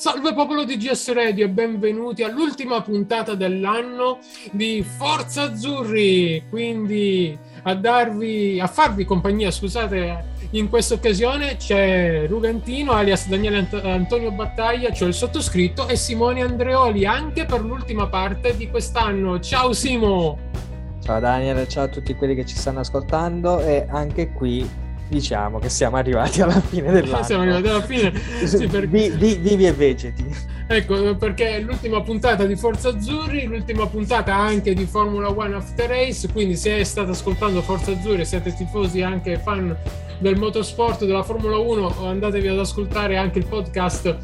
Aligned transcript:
Salve 0.00 0.32
popolo 0.32 0.64
di 0.64 0.78
GS 0.78 1.12
Radio 1.12 1.44
e 1.44 1.50
benvenuti 1.50 2.22
all'ultima 2.22 2.80
puntata 2.80 3.34
dell'anno 3.34 4.20
di 4.50 4.82
Forza 4.82 5.42
Azzurri. 5.42 6.44
Quindi 6.48 7.36
a 7.64 7.74
darvi, 7.74 8.58
a 8.58 8.66
farvi 8.66 9.04
compagnia, 9.04 9.50
scusate, 9.50 10.24
in 10.52 10.70
questa 10.70 10.94
occasione 10.94 11.56
c'è 11.56 12.26
Rugantino 12.26 12.92
alias 12.92 13.28
Daniele 13.28 13.58
Ant- 13.58 13.84
Antonio 13.84 14.30
Battaglia, 14.30 14.90
cioè 14.90 15.08
il 15.08 15.12
sottoscritto, 15.12 15.86
e 15.86 15.96
Simone 15.96 16.40
Andreoli 16.40 17.04
anche 17.04 17.44
per 17.44 17.60
l'ultima 17.60 18.06
parte 18.06 18.56
di 18.56 18.70
quest'anno. 18.70 19.38
Ciao 19.38 19.74
Simo! 19.74 20.38
Ciao 21.04 21.20
Daniele, 21.20 21.68
ciao 21.68 21.84
a 21.84 21.88
tutti 21.88 22.14
quelli 22.14 22.34
che 22.34 22.46
ci 22.46 22.56
stanno 22.56 22.80
ascoltando 22.80 23.60
e 23.60 23.84
anche 23.90 24.32
qui 24.32 24.66
diciamo 25.10 25.58
che 25.58 25.68
siamo 25.68 25.96
arrivati 25.96 26.40
alla 26.40 26.60
fine 26.60 26.92
dell'anno. 26.92 27.24
siamo 27.26 27.42
arrivati 27.42 27.68
alla 27.68 27.82
fine. 27.82 28.12
Sì, 28.46 28.66
perché... 28.66 28.86
vi, 28.86 29.10
vi, 29.10 29.34
vivi 29.34 29.66
e 29.66 29.72
vegeti. 29.72 30.24
Ecco, 30.66 31.16
perché 31.16 31.56
è 31.56 31.60
l'ultima 31.60 32.00
puntata 32.00 32.46
di 32.46 32.54
Forza 32.54 32.90
Azzurri, 32.90 33.44
l'ultima 33.46 33.86
puntata 33.86 34.36
anche 34.36 34.72
di 34.72 34.84
Formula 34.84 35.28
One 35.28 35.56
After 35.56 35.88
Race, 35.88 36.28
quindi 36.30 36.54
se 36.54 36.84
state 36.84 37.10
ascoltando 37.10 37.60
Forza 37.60 37.90
Azzurri, 37.90 38.24
siete 38.24 38.54
tifosi 38.54 39.02
anche 39.02 39.36
fan 39.38 39.76
del 40.18 40.36
motorsport, 40.36 41.04
della 41.04 41.24
Formula 41.24 41.58
1, 41.58 42.06
andatevi 42.06 42.46
ad 42.46 42.58
ascoltare 42.60 43.16
anche 43.16 43.40
il 43.40 43.46
podcast 43.46 44.16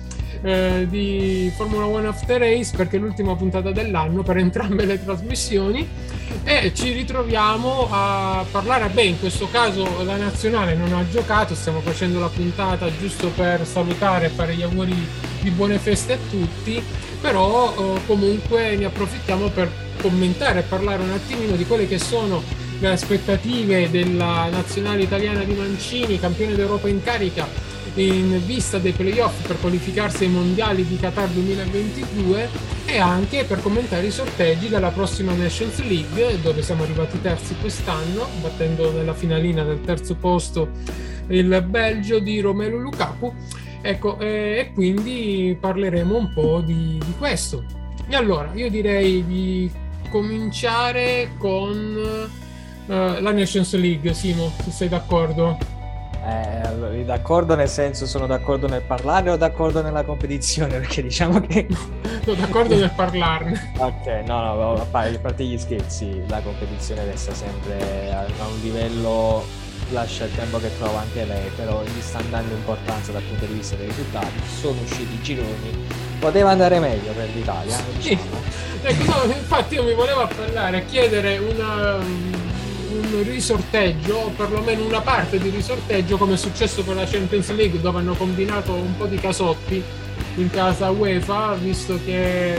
eh, 0.42 0.86
di 0.88 1.52
Formula 1.56 1.86
One 1.86 2.06
After 2.06 2.38
Race 2.38 2.76
perché 2.76 2.96
è 2.96 3.00
l'ultima 3.00 3.34
puntata 3.34 3.72
dell'anno 3.72 4.22
per 4.22 4.36
entrambe 4.36 4.84
le 4.84 5.02
trasmissioni 5.02 5.88
e 6.48 6.72
ci 6.72 6.92
ritroviamo 6.92 7.88
a 7.90 8.44
parlare, 8.48 8.88
beh 8.88 9.02
in 9.02 9.18
questo 9.18 9.48
caso 9.50 10.04
la 10.04 10.14
nazionale 10.14 10.76
non 10.76 10.92
ha 10.92 11.04
giocato, 11.08 11.56
stiamo 11.56 11.80
facendo 11.80 12.20
la 12.20 12.28
puntata 12.28 12.88
giusto 12.96 13.30
per 13.30 13.66
salutare 13.66 14.26
e 14.26 14.28
fare 14.28 14.54
gli 14.54 14.62
auguri 14.62 14.94
di 15.40 15.50
buone 15.50 15.78
feste 15.78 16.12
a 16.12 16.18
tutti, 16.30 16.80
però 17.20 17.74
eh, 17.76 18.00
comunque 18.06 18.76
ne 18.76 18.84
approfittiamo 18.84 19.48
per 19.48 19.68
commentare 20.00 20.60
e 20.60 20.62
parlare 20.62 21.02
un 21.02 21.10
attimino 21.10 21.56
di 21.56 21.66
quelle 21.66 21.88
che 21.88 21.98
sono 21.98 22.40
le 22.78 22.88
aspettative 22.88 23.90
della 23.90 24.48
nazionale 24.48 25.02
italiana 25.02 25.42
di 25.42 25.52
Mancini, 25.52 26.20
campione 26.20 26.54
d'Europa 26.54 26.88
in 26.88 27.02
carica 27.02 27.74
in 27.96 28.40
vista 28.44 28.78
dei 28.78 28.92
playoff 28.92 29.46
per 29.46 29.58
qualificarsi 29.60 30.24
ai 30.24 30.30
mondiali 30.30 30.86
di 30.86 30.96
Qatar 30.96 31.28
2022 31.28 32.48
e 32.86 32.98
anche 32.98 33.44
per 33.44 33.60
commentare 33.62 34.06
i 34.06 34.10
sorteggi 34.10 34.68
della 34.68 34.90
prossima 34.90 35.32
Nations 35.34 35.82
League 35.82 36.40
dove 36.40 36.62
siamo 36.62 36.84
arrivati 36.84 37.20
terzi 37.20 37.56
quest'anno 37.60 38.26
battendo 38.40 38.92
nella 38.92 39.14
finalina 39.14 39.64
del 39.64 39.80
terzo 39.80 40.14
posto 40.14 40.68
il 41.28 41.64
Belgio 41.68 42.18
di 42.18 42.40
Romelu 42.40 42.78
Lukaku. 42.78 43.32
Ecco 43.82 44.18
eh, 44.18 44.58
e 44.58 44.72
quindi 44.72 45.56
parleremo 45.58 46.16
un 46.16 46.32
po' 46.32 46.60
di, 46.60 46.98
di 47.04 47.14
questo. 47.18 47.64
E 48.08 48.14
allora 48.14 48.50
io 48.54 48.70
direi 48.70 49.24
di 49.26 49.70
cominciare 50.10 51.30
con 51.38 51.76
uh, 52.86 52.92
la 52.92 53.32
Nations 53.32 53.74
League 53.74 54.14
Simo 54.14 54.52
se 54.62 54.70
sei 54.70 54.88
d'accordo 54.88 55.74
eh, 56.26 57.04
d'accordo 57.04 57.54
nel 57.54 57.68
senso 57.68 58.06
sono 58.06 58.26
d'accordo 58.26 58.66
nel 58.66 58.82
parlare 58.82 59.30
o 59.30 59.36
d'accordo 59.36 59.82
nella 59.82 60.04
competizione? 60.04 60.78
Perché 60.80 61.02
diciamo 61.02 61.40
che... 61.40 61.66
sono 62.24 62.36
d'accordo 62.36 62.76
nel 62.76 62.92
parlarne. 62.94 63.72
ok, 63.78 64.06
no, 64.26 64.54
no, 64.54 64.72
a 64.74 64.86
parte 64.86 65.44
gli 65.44 65.58
scherzi, 65.58 66.22
la 66.28 66.40
competizione 66.40 67.04
resta 67.04 67.32
sempre 67.32 68.12
a 68.12 68.46
un 68.46 68.60
livello 68.60 69.64
lascia 69.90 70.24
il 70.24 70.34
tempo 70.34 70.58
che 70.58 70.76
trova 70.78 71.00
anche 71.00 71.24
lei, 71.24 71.48
però 71.54 71.82
gli 71.82 72.00
sta 72.00 72.18
andando 72.18 72.54
importanza 72.54 73.12
dal 73.12 73.22
punto 73.22 73.44
di 73.44 73.54
vista 73.54 73.76
dei 73.76 73.86
risultati, 73.86 74.40
sono 74.58 74.80
usciti 74.80 75.14
i 75.14 75.22
gironi, 75.22 75.86
poteva 76.18 76.50
andare 76.50 76.80
meglio 76.80 77.12
per 77.12 77.28
l'Italia. 77.34 77.76
Diciamo. 77.94 78.64
Ecco, 78.82 79.26
no, 79.26 79.32
infatti 79.32 79.74
io 79.74 79.84
mi 79.84 79.94
volevo 79.94 80.22
appellare, 80.22 80.84
chiedere 80.86 81.38
una 81.38 81.98
un 82.96 83.22
risorteggio 83.22 84.14
o 84.14 84.28
perlomeno 84.30 84.84
una 84.84 85.00
parte 85.00 85.38
di 85.38 85.50
risorteggio 85.50 86.16
come 86.16 86.34
è 86.34 86.36
successo 86.36 86.82
con 86.84 86.96
la 86.96 87.04
Champions 87.04 87.54
League 87.54 87.80
dove 87.80 87.98
hanno 87.98 88.14
combinato 88.14 88.72
un 88.72 88.96
po' 88.96 89.06
di 89.06 89.16
casotti 89.16 89.82
in 90.36 90.50
casa 90.50 90.90
UEFA 90.90 91.54
visto 91.54 91.98
che 92.04 92.58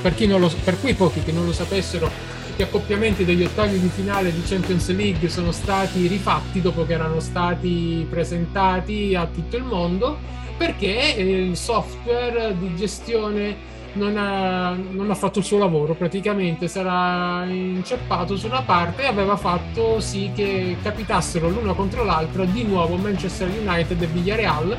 per, 0.00 0.14
lo, 0.28 0.50
per 0.64 0.80
quei 0.80 0.94
pochi 0.94 1.22
che 1.22 1.32
non 1.32 1.44
lo 1.44 1.52
sapessero 1.52 2.10
gli 2.56 2.62
accoppiamenti 2.62 3.24
degli 3.24 3.44
ottavi 3.44 3.80
di 3.80 3.88
finale 3.88 4.32
di 4.32 4.42
Champions 4.42 4.94
League 4.94 5.28
sono 5.28 5.52
stati 5.52 6.06
rifatti 6.06 6.60
dopo 6.60 6.84
che 6.84 6.92
erano 6.92 7.20
stati 7.20 8.06
presentati 8.08 9.14
a 9.14 9.26
tutto 9.26 9.56
il 9.56 9.64
mondo 9.64 10.18
perché 10.56 11.14
il 11.18 11.56
software 11.56 12.54
di 12.58 12.74
gestione 12.76 13.70
non 13.94 14.16
ha, 14.16 14.70
non 14.70 15.10
ha, 15.10 15.14
fatto 15.14 15.40
il 15.40 15.44
suo 15.44 15.58
lavoro, 15.58 15.94
praticamente 15.94 16.70
era 16.72 17.44
inceppato 17.46 18.36
su 18.36 18.46
una 18.46 18.62
parte 18.62 19.02
e 19.02 19.06
aveva 19.06 19.36
fatto 19.36 20.00
sì 20.00 20.30
che 20.34 20.76
capitassero 20.82 21.48
l'una 21.48 21.74
contro 21.74 22.04
l'altra 22.04 22.44
di 22.44 22.64
nuovo 22.64 22.96
Manchester 22.96 23.48
United 23.48 24.00
e 24.00 24.06
Villarreal, 24.06 24.76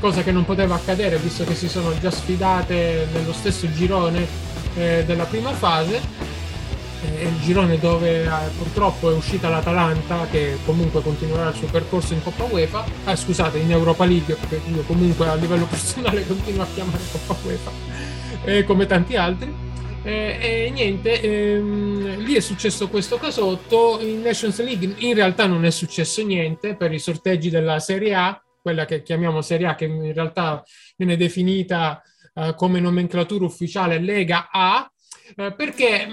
cosa 0.00 0.22
che 0.22 0.32
non 0.32 0.44
poteva 0.44 0.74
accadere 0.74 1.18
visto 1.18 1.44
che 1.44 1.54
si 1.54 1.68
sono 1.68 1.96
già 1.98 2.10
sfidate 2.10 3.08
nello 3.12 3.32
stesso 3.32 3.70
girone 3.72 4.26
eh, 4.76 5.04
della 5.06 5.24
prima 5.24 5.52
fase. 5.52 6.24
È 6.98 7.22
il 7.22 7.40
girone 7.40 7.78
dove 7.78 8.24
eh, 8.24 8.28
purtroppo 8.56 9.10
è 9.10 9.14
uscita 9.14 9.50
l'Atalanta 9.50 10.26
che 10.30 10.58
comunque 10.64 11.02
continuerà 11.02 11.50
il 11.50 11.54
suo 11.54 11.68
percorso 11.68 12.14
in 12.14 12.22
Coppa 12.22 12.44
UEFA, 12.44 12.84
ah, 13.04 13.14
scusate 13.14 13.58
in 13.58 13.70
Europa 13.70 14.06
League 14.06 14.34
perché 14.34 14.60
io 14.68 14.82
comunque 14.82 15.28
a 15.28 15.34
livello 15.34 15.66
personale 15.70 16.26
continuo 16.26 16.62
a 16.62 16.66
chiamare 16.74 17.02
Coppa 17.12 17.36
UEFA 17.44 17.95
eh, 18.44 18.64
come 18.64 18.86
tanti 18.86 19.16
altri. 19.16 19.64
Eh, 20.02 20.38
e 20.40 20.70
niente, 20.70 21.20
ehm, 21.20 22.18
lì 22.18 22.34
è 22.34 22.40
successo 22.40 22.88
questo 22.88 23.16
casotto. 23.16 23.98
In 24.00 24.22
Nations 24.22 24.62
League 24.62 24.94
in 24.98 25.14
realtà 25.14 25.46
non 25.46 25.64
è 25.64 25.70
successo 25.70 26.24
niente 26.24 26.76
per 26.76 26.92
i 26.92 26.98
sorteggi 26.98 27.50
della 27.50 27.80
Serie 27.80 28.14
A, 28.14 28.40
quella 28.62 28.84
che 28.84 29.02
chiamiamo 29.02 29.42
Serie 29.42 29.66
A, 29.66 29.74
che 29.74 29.86
in 29.86 30.12
realtà 30.12 30.62
viene 30.96 31.16
definita 31.16 32.00
eh, 32.34 32.54
come 32.54 32.78
nomenclatura 32.78 33.44
ufficiale 33.44 33.98
Lega 33.98 34.48
A, 34.52 34.88
eh, 35.34 35.52
perché 35.52 36.06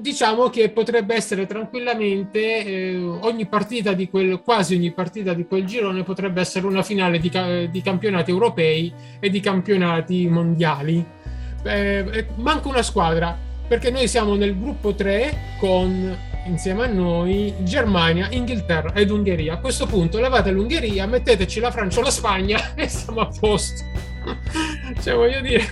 diciamo 0.00 0.48
che 0.48 0.70
potrebbe 0.70 1.14
essere 1.14 1.46
tranquillamente 1.46 2.64
eh, 2.64 2.96
ogni 2.98 3.46
partita 3.46 3.92
di 3.92 4.08
quel, 4.08 4.40
quasi 4.40 4.74
ogni 4.74 4.92
partita 4.92 5.32
di 5.32 5.46
quel 5.46 5.64
girone 5.64 6.02
potrebbe 6.02 6.40
essere 6.40 6.66
una 6.66 6.82
finale 6.82 7.18
di, 7.18 7.30
di 7.70 7.82
campionati 7.82 8.30
europei 8.30 8.92
e 9.18 9.30
di 9.30 9.40
campionati 9.40 10.26
mondiali 10.26 11.18
eh, 11.62 12.04
eh, 12.12 12.26
manca 12.36 12.68
una 12.68 12.82
squadra 12.82 13.36
perché 13.66 13.90
noi 13.90 14.08
siamo 14.08 14.34
nel 14.34 14.58
gruppo 14.58 14.94
3 14.94 15.56
con 15.58 16.16
insieme 16.46 16.84
a 16.84 16.86
noi 16.86 17.54
Germania, 17.60 18.28
Inghilterra 18.30 18.92
ed 18.94 19.10
Ungheria. 19.10 19.54
A 19.54 19.58
questo 19.58 19.86
punto 19.86 20.18
levate 20.18 20.50
l'Ungheria, 20.50 21.06
metteteci 21.06 21.60
la 21.60 21.70
Francia 21.70 22.00
o 22.00 22.02
la 22.02 22.10
Spagna 22.10 22.74
e 22.74 22.88
siamo 22.88 23.20
a 23.20 23.30
posto. 23.38 23.84
cioè, 25.02 25.14
voglio 25.14 25.40
dire, 25.40 25.64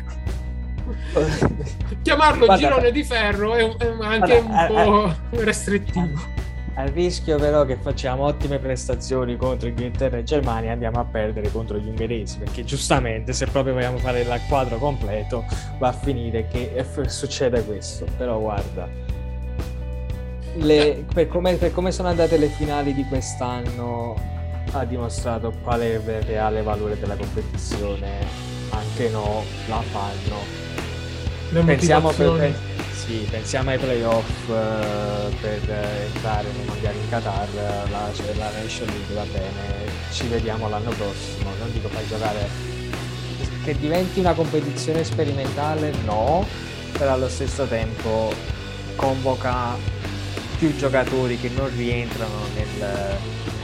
chiamarlo 2.02 2.46
Guarda, 2.46 2.66
girone 2.66 2.92
di 2.92 3.02
ferro 3.02 3.54
è, 3.54 3.76
è 3.76 3.96
anche 4.00 4.42
Guarda, 4.42 4.74
un 4.74 5.16
po' 5.30 5.36
eh, 5.36 5.44
restrittivo 5.44 6.36
al 6.78 6.88
rischio 6.90 7.38
però 7.38 7.64
che 7.64 7.76
facciamo 7.76 8.22
ottime 8.22 8.60
prestazioni 8.60 9.36
contro 9.36 9.68
Inghilterra 9.68 10.18
e 10.18 10.22
Germania 10.22 10.72
andiamo 10.72 11.00
a 11.00 11.04
perdere 11.04 11.50
contro 11.50 11.76
gli 11.76 11.88
ungheresi 11.88 12.38
perché 12.38 12.62
giustamente 12.62 13.32
se 13.32 13.46
proprio 13.46 13.74
vogliamo 13.74 13.98
fare 13.98 14.20
il 14.20 14.40
quadro 14.48 14.78
completo 14.78 15.44
va 15.78 15.88
a 15.88 15.92
finire 15.92 16.46
che 16.46 16.84
succede 17.08 17.64
questo. 17.64 18.06
Però 18.16 18.38
guarda 18.38 18.88
le, 20.54 21.04
per, 21.12 21.26
come, 21.26 21.54
per, 21.54 21.72
come, 21.72 21.90
sono 21.90 22.08
andate 22.08 22.36
le 22.36 22.48
finali 22.48 22.94
di 22.94 23.04
quest'anno 23.04 24.14
ha 24.72 24.84
dimostrato 24.84 25.52
qual 25.62 25.80
è 25.80 25.94
il 25.94 26.00
reale 26.00 26.62
valore 26.62 26.98
della 26.98 27.16
competizione. 27.16 28.46
Anche 28.70 29.08
no 29.08 29.42
la 29.66 29.82
fanno. 29.82 30.66
Pensiamo 31.64 32.10
per, 32.10 32.54
sì, 33.08 33.26
pensiamo 33.30 33.70
ai 33.70 33.78
playoff 33.78 34.48
uh, 34.48 35.34
per 35.40 35.60
uh, 35.66 36.14
entrare 36.14 36.46
nei 36.54 36.66
mondiali 36.66 36.98
in 36.98 37.08
Qatar, 37.08 37.48
la, 37.90 38.10
cioè, 38.12 38.34
la 38.34 38.50
Nation 38.50 38.86
League 38.86 39.14
va 39.14 39.24
bene, 39.32 39.90
ci 40.12 40.26
vediamo 40.26 40.68
l'anno 40.68 40.90
prossimo, 40.90 41.48
non 41.58 41.72
dico 41.72 41.88
fai 41.88 42.06
giocare 42.06 42.46
che 43.64 43.78
diventi 43.78 44.20
una 44.20 44.34
competizione 44.34 45.04
sperimentale, 45.04 45.90
no, 46.04 46.46
però 46.98 47.14
allo 47.14 47.30
stesso 47.30 47.64
tempo 47.64 48.30
convoca 48.94 49.74
più 50.58 50.76
giocatori 50.76 51.38
che 51.38 51.48
non 51.48 51.74
rientrano 51.74 52.44
nel, 52.54 53.16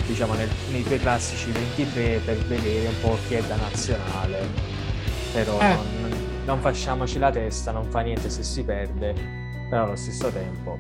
diciamo, 0.07 0.33
nel, 0.33 0.49
nei 0.71 0.85
tuoi 0.85 1.01
classici 1.01 1.51
23 1.51 2.23
per 2.25 2.39
vedere 2.47 2.87
un 2.87 3.01
po' 3.03 3.19
chi 3.29 3.35
è 3.35 3.43
da 3.43 3.57
nazionale, 3.57 4.49
però 5.35 5.61
eh. 5.61 5.69
non, 5.69 6.04
non 6.45 6.61
facciamoci 6.61 7.19
la 7.19 7.31
testa, 7.31 7.71
non 7.71 7.85
fa 7.85 8.01
niente 8.01 8.29
se 8.31 8.43
si 8.43 8.63
perde, 8.65 9.15
però 9.69 9.85
allo 9.85 9.97
stesso 9.97 10.29
tempo, 10.31 10.79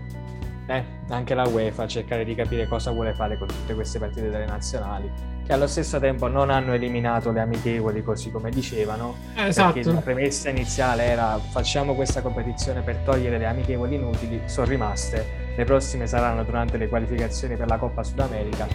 eh, 0.66 0.84
anche 1.08 1.34
la 1.34 1.46
UEFA 1.46 1.86
cercare 1.86 2.24
di 2.24 2.34
capire 2.34 2.66
cosa 2.66 2.90
vuole 2.90 3.14
fare 3.14 3.36
con 3.38 3.48
tutte 3.48 3.74
queste 3.74 3.98
partite 3.98 4.30
delle 4.30 4.46
nazionali, 4.46 5.10
che 5.44 5.52
allo 5.52 5.66
stesso 5.66 5.98
tempo 5.98 6.26
non 6.26 6.50
hanno 6.50 6.72
eliminato 6.72 7.30
le 7.30 7.40
amichevoli 7.40 8.02
così 8.02 8.30
come 8.30 8.50
dicevano, 8.50 9.14
esatto. 9.34 9.72
perché 9.72 9.90
la 9.90 10.00
premessa 10.00 10.48
iniziale 10.48 11.04
era 11.04 11.38
facciamo 11.38 11.94
questa 11.94 12.22
competizione 12.22 12.82
per 12.82 12.96
togliere 13.04 13.38
le 13.38 13.46
amichevoli 13.46 13.96
inutili, 13.96 14.42
sono 14.46 14.66
rimaste, 14.66 15.52
le 15.56 15.64
prossime 15.64 16.06
saranno 16.06 16.44
durante 16.44 16.76
le 16.76 16.88
qualificazioni 16.88 17.56
per 17.56 17.68
la 17.68 17.76
Coppa 17.76 18.02
Sud 18.02 18.20
America, 18.20 18.66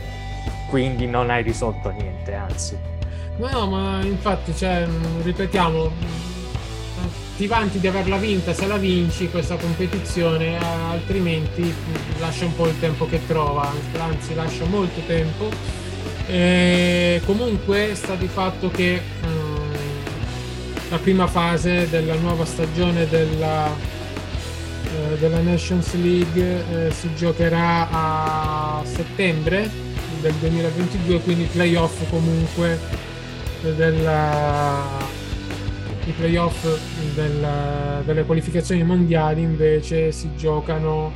quindi 0.69 1.07
non 1.07 1.30
hai 1.30 1.44
risolto 1.44 1.89
niente, 1.89 2.33
anzi. 2.33 2.77
No, 3.38 3.68
ma 3.68 4.01
infatti, 4.03 4.53
cioè, 4.53 4.85
ripetiamo, 5.24 5.89
ti 7.39 7.47
vanti 7.47 7.80
di 7.80 7.88
averla 7.88 8.18
vinta 8.18 8.53
se 8.53 8.68
la 8.68 8.75
vinci 8.75 9.30
questa 9.30 9.56
competizione, 9.56 10.57
altrimenti 10.59 11.74
lascia 12.19 12.44
un 12.44 12.53
po' 12.53 12.68
il 12.68 12.77
tempo 12.81 13.07
che 13.07 13.25
trova, 13.25 13.71
anzi 13.97 14.36
lascia 14.36 14.65
molto 14.65 15.00
tempo. 15.07 15.50
E 16.27 17.21
comunque 17.25 17.91
sta 17.95 18.15
di 18.15 18.27
fatto 18.27 18.69
che 18.69 18.95
eh, 18.95 19.01
la 20.89 20.97
prima 20.97 21.27
fase 21.27 21.88
della 21.89 22.15
nuova 22.15 22.44
stagione 22.44 23.07
della, 23.07 23.68
eh, 23.69 25.18
della 25.18 25.39
Nations 25.39 25.94
League 25.94 26.88
eh, 26.88 26.92
si 26.92 27.09
giocherà 27.15 27.88
a 27.89 28.81
settembre 28.83 29.71
del 30.19 30.33
2022, 30.33 31.21
quindi 31.21 31.45
playoff 31.45 32.01
comunque 32.09 32.77
della 33.62 35.19
i 36.09 36.13
playoff 36.13 36.65
del, 37.13 38.01
delle 38.03 38.23
qualificazioni 38.25 38.83
mondiali 38.83 39.41
invece 39.41 40.11
si 40.11 40.35
giocano 40.35 41.13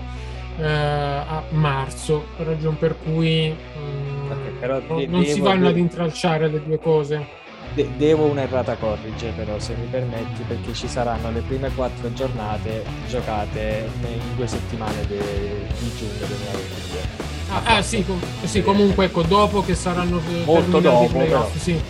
eh, 0.57 0.65
a 0.65 1.43
marzo, 1.49 2.25
ragione 2.37 2.75
per 2.77 2.95
cui 3.03 3.49
mh, 3.49 3.79
mm, 3.79 4.31
okay, 4.31 5.07
non, 5.07 5.25
si 5.25 5.41
vanno 5.41 5.67
ad 5.69 5.77
intralciare 5.77 6.47
le 6.47 6.63
due 6.63 6.79
cose. 6.79 7.41
De- 7.73 7.89
devo 7.97 8.25
un'errata 8.25 8.75
corrige 8.75 9.31
però 9.35 9.57
se 9.57 9.73
mi 9.73 9.87
permetti 9.89 10.43
perché 10.47 10.73
ci 10.73 10.87
saranno 10.87 11.31
le 11.31 11.41
prime 11.41 11.71
quattro 11.73 12.13
giornate 12.13 12.83
giocate 13.07 13.89
in 14.03 14.35
due 14.35 14.45
settimane 14.45 15.07
de- 15.07 15.65
di 15.79 15.91
giugno 15.97 16.25
2022. 16.27 17.31
Ah, 17.49 17.77
ah 17.77 17.81
sì, 17.81 18.05
com- 18.05 18.21
sì, 18.43 18.61
comunque 18.61 19.05
ecco 19.05 19.23
dopo 19.23 19.63
che 19.63 19.73
saranno 19.73 20.21
molto 20.45 20.79
dopo, 20.79 21.03
i 21.03 21.07
playoff, 21.07 21.51
però. 21.51 21.51
sì. 21.57 21.81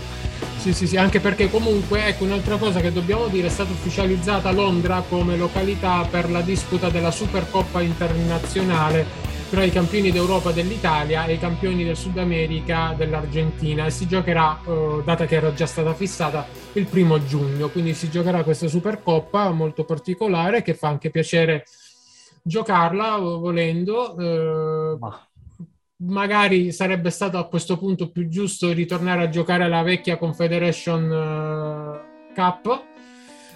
Sì, 0.64 0.72
sì, 0.72 0.88
sì, 0.88 0.96
anche 0.96 1.20
perché 1.20 1.50
comunque, 1.50 2.06
ecco, 2.06 2.24
un'altra 2.24 2.56
cosa 2.56 2.80
che 2.80 2.94
dobbiamo 2.94 3.28
dire, 3.28 3.48
è 3.48 3.50
stata 3.50 3.74
ufficializzata 3.74 4.50
Londra 4.52 5.02
come 5.02 5.36
località 5.36 6.06
per 6.10 6.30
la 6.32 6.42
disputa 6.42 6.90
della 6.90 7.12
Supercoppa 7.12 7.82
internazionale 7.82 9.06
tra 9.50 9.64
i 9.64 9.72
campioni 9.72 10.10
d'Europa 10.10 10.54
dell'Italia 10.54 11.26
e 11.26 11.34
i 11.34 11.38
campioni 11.38 11.84
del 11.84 11.98
Sud 11.98 12.18
America 12.18 12.94
dell'Argentina 12.98 13.86
e 13.88 13.92
si 13.92 14.08
giocherà, 14.08 14.62
eh, 14.66 15.02
data 15.04 15.26
che 15.26 15.36
era 15.36 15.54
già 15.54 15.66
stata 15.66 15.94
fissata, 15.94 16.48
il 16.74 16.86
primo 16.88 17.22
giugno, 17.26 17.68
quindi 17.70 17.94
si 17.94 18.10
giocherà 18.10 18.44
questa 18.46 18.70
Supercoppa 18.70 19.52
molto 19.52 19.84
particolare 19.84 20.62
che 20.62 20.76
fa 20.76 20.88
anche 20.88 21.10
piacere 21.10 21.66
giocarla 22.42 23.18
volendo. 23.18 24.16
Eh, 24.18 24.98
Ma 24.98 25.28
magari 26.06 26.72
sarebbe 26.72 27.10
stato 27.10 27.38
a 27.38 27.48
questo 27.48 27.78
punto 27.78 28.10
più 28.10 28.28
giusto 28.28 28.72
ritornare 28.72 29.24
a 29.24 29.30
giocare 29.30 29.68
la 29.68 29.84
vecchia 29.84 30.18
Confederation 30.18 31.10
uh, 31.10 32.34
Cup 32.34 32.84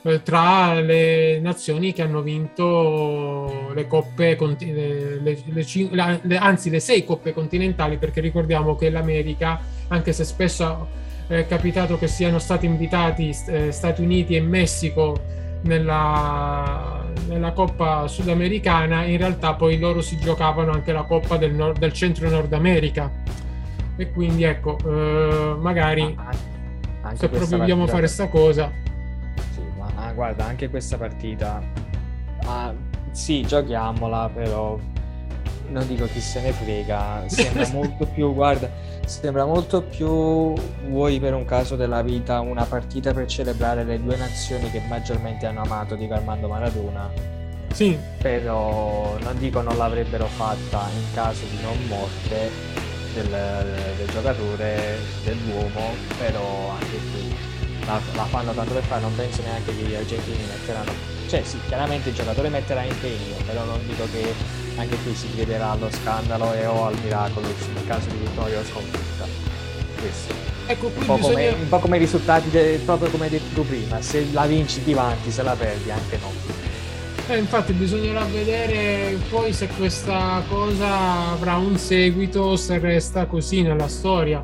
eh, 0.03 0.23
tra 0.23 0.73
le 0.79 1.39
nazioni 1.39 1.91
che 1.91 2.01
hanno 2.01 2.21
vinto 2.21 3.71
le 3.73 3.88
coppe, 3.88 4.38
le, 4.39 5.19
le, 5.21 6.19
le, 6.21 6.38
anzi 6.38 6.69
le 6.69 6.79
sei 6.79 7.03
coppe 7.03 7.33
continentali, 7.33 7.97
perché 7.97 8.21
ricordiamo 8.21 8.75
che 8.75 8.89
l'America, 8.89 9.59
anche 9.89 10.13
se 10.13 10.23
spesso 10.23 10.88
è 11.27 11.45
capitato 11.45 11.97
che 11.97 12.07
siano 12.07 12.39
stati 12.39 12.65
invitati 12.65 13.35
eh, 13.47 13.71
Stati 13.71 14.01
Uniti 14.01 14.35
e 14.35 14.41
Messico 14.41 15.19
nella, 15.62 17.06
nella 17.27 17.51
Coppa 17.51 18.07
Sudamericana, 18.07 19.04
in 19.04 19.18
realtà 19.18 19.54
poi 19.56 19.80
loro 19.80 20.01
si 20.01 20.18
giocavano 20.18 20.71
anche 20.71 20.92
la 20.92 21.04
Coppa 21.04 21.38
del, 21.38 21.54
nord, 21.54 21.77
del 21.80 21.94
centro 21.94 22.30
Nord 22.30 22.54
America. 22.54 23.12
E 23.95 24.12
quindi 24.12 24.44
ecco, 24.44 24.77
eh, 24.86 25.56
magari 25.59 26.15
ah, 27.01 27.15
se 27.15 27.30
proprio 27.30 27.57
vogliamo 27.57 27.88
fare 27.88 28.07
sta 28.07 28.27
cosa. 28.27 28.71
Sì, 29.54 29.62
ma 29.77 29.89
ah, 29.95 30.13
guarda, 30.13 30.45
anche 30.45 30.69
questa 30.69 30.98
partita, 30.98 31.62
ah, 32.45 32.74
sì, 33.12 33.42
giochiamola, 33.42 34.30
però 34.33 34.77
non 35.69 35.88
dico 35.88 36.06
chi 36.06 36.19
se 36.19 36.42
ne 36.42 36.51
frega, 36.51 37.24
sembra 37.27 37.68
molto 37.74 38.06
più, 38.06 38.33
guarda, 38.33 38.69
sembra 39.07 39.45
molto 39.45 39.81
più, 39.81 40.54
vuoi 40.88 41.19
per 41.19 41.33
un 41.33 41.45
caso 41.45 41.75
della 41.75 42.01
vita, 42.01 42.42
una 42.42 42.65
partita 42.65 43.13
per 43.13 43.25
celebrare 43.25 43.83
le 43.83 44.01
due 44.01 44.18
nazioni 44.18 44.69
che 44.69 44.81
maggiormente 44.88 45.45
hanno 45.45 45.62
amato 45.62 45.95
di 45.95 46.06
Armando 46.12 46.48
Maradona. 46.48 47.09
Sì. 47.71 47.98
Però 48.21 49.18
non 49.19 49.38
dico 49.38 49.62
non 49.62 49.77
l'avrebbero 49.77 50.25
fatta 50.25 50.88
in 50.94 51.13
caso 51.13 51.45
di 51.45 51.62
non 51.62 51.77
morte 51.88 52.50
del, 53.13 53.30
del 53.98 54.07
giocatore, 54.09 54.98
dell'uomo, 55.24 55.94
però 56.19 56.71
anche 56.71 56.98
qui 57.12 57.36
la, 57.86 58.00
la, 58.13 58.24
fanno 58.25 58.51
tanto 58.51 58.74
per 58.74 58.83
fare, 58.83 59.01
non 59.01 59.15
penso 59.15 59.42
neanche 59.42 59.75
che 59.75 59.83
gli 59.83 59.95
argentini 59.95 60.44
metteranno, 60.45 60.92
cioè 61.27 61.44
sì, 61.44 61.57
chiaramente 61.68 62.09
il 62.09 62.15
giocatore 62.15 62.50
metterà 62.50 62.83
impegno, 62.83 63.36
però 63.45 63.63
non 63.63 63.80
dico 63.88 64.04
che 64.12 64.33
anche 64.77 64.95
qui 65.03 65.13
si 65.15 65.27
chiederà 65.33 65.71
allo 65.71 65.89
scandalo 65.91 66.53
e 66.53 66.65
o 66.65 66.85
al 66.85 66.95
miracolo 67.03 67.47
nel 67.47 67.85
caso 67.88 68.09
di 68.09 68.18
vittoria 68.18 68.59
o 68.59 68.63
sconfitta. 68.63 69.25
Questo. 70.00 70.33
Ecco, 70.68 70.91
un, 70.95 71.06
po 71.06 71.15
bisogna... 71.15 71.33
come, 71.33 71.47
un 71.50 71.69
po' 71.69 71.79
come 71.79 71.95
i 71.95 72.00
risultati, 72.00 72.50
de, 72.50 72.79
proprio 72.85 73.09
come 73.09 73.25
hai 73.25 73.29
detto 73.31 73.53
tu 73.53 73.65
prima, 73.68 74.01
se 74.01 74.27
la 74.31 74.45
vinci 74.45 74.83
ti 74.83 74.94
vanti, 74.94 75.31
se 75.31 75.41
la 75.41 75.56
perdi 75.56 75.89
anche 75.89 76.18
no. 76.21 76.31
Eh, 77.29 77.38
infatti 77.38 77.74
bisognerà 77.74 78.24
vedere 78.25 79.18
poi 79.29 79.51
se 79.51 79.68
questa 79.77 80.41
cosa 80.47 81.31
avrà 81.31 81.56
un 81.56 81.77
seguito, 81.77 82.56
se 82.56 82.77
resta 82.80 83.25
così 83.25 83.63
nella 83.63 83.88
storia, 83.88 84.44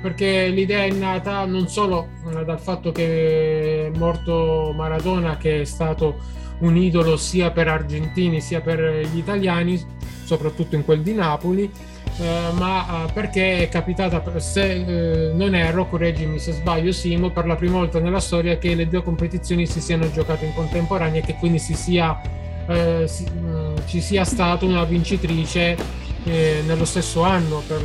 perché 0.00 0.48
l'idea 0.48 0.84
è 0.84 0.90
nata 0.90 1.44
non 1.44 1.68
solo 1.68 2.08
eh, 2.34 2.44
dal 2.44 2.60
fatto 2.60 2.90
che 2.90 3.86
è 3.92 3.98
morto 3.98 4.72
Maradona, 4.74 5.36
che 5.36 5.60
è 5.60 5.64
stato 5.64 6.18
un 6.58 6.76
idolo 6.76 7.16
sia 7.16 7.50
per 7.50 7.68
argentini 7.68 8.40
sia 8.40 8.60
per 8.60 9.06
gli 9.12 9.18
italiani, 9.18 9.82
soprattutto 10.24 10.76
in 10.76 10.84
quel 10.84 11.02
di 11.02 11.14
Napoli, 11.14 11.70
eh, 12.16 12.52
ma 12.52 13.06
eh, 13.06 13.12
perché 13.12 13.62
è 13.62 13.68
capitata, 13.68 14.22
se 14.38 15.30
eh, 15.30 15.32
non 15.34 15.54
erro, 15.54 15.88
correggimi 15.88 16.38
se 16.38 16.52
sbaglio 16.52 16.92
Simo, 16.92 17.30
per 17.30 17.46
la 17.46 17.56
prima 17.56 17.78
volta 17.78 17.98
nella 17.98 18.20
storia 18.20 18.56
che 18.56 18.74
le 18.74 18.88
due 18.88 19.02
competizioni 19.02 19.66
si 19.66 19.80
siano 19.80 20.10
giocate 20.10 20.44
in 20.44 20.54
contemporanea 20.54 21.20
e 21.20 21.24
che 21.24 21.34
quindi 21.34 21.58
si 21.58 21.74
sia, 21.74 22.20
eh, 22.68 23.04
si, 23.08 23.24
mh, 23.24 23.46
mm, 23.46 23.76
ci 23.86 24.00
sia 24.00 24.24
stata 24.24 24.64
una 24.64 24.84
vincitrice 24.84 25.76
eh, 26.24 26.62
nello 26.64 26.84
stesso 26.84 27.22
anno 27.22 27.62
per, 27.66 27.82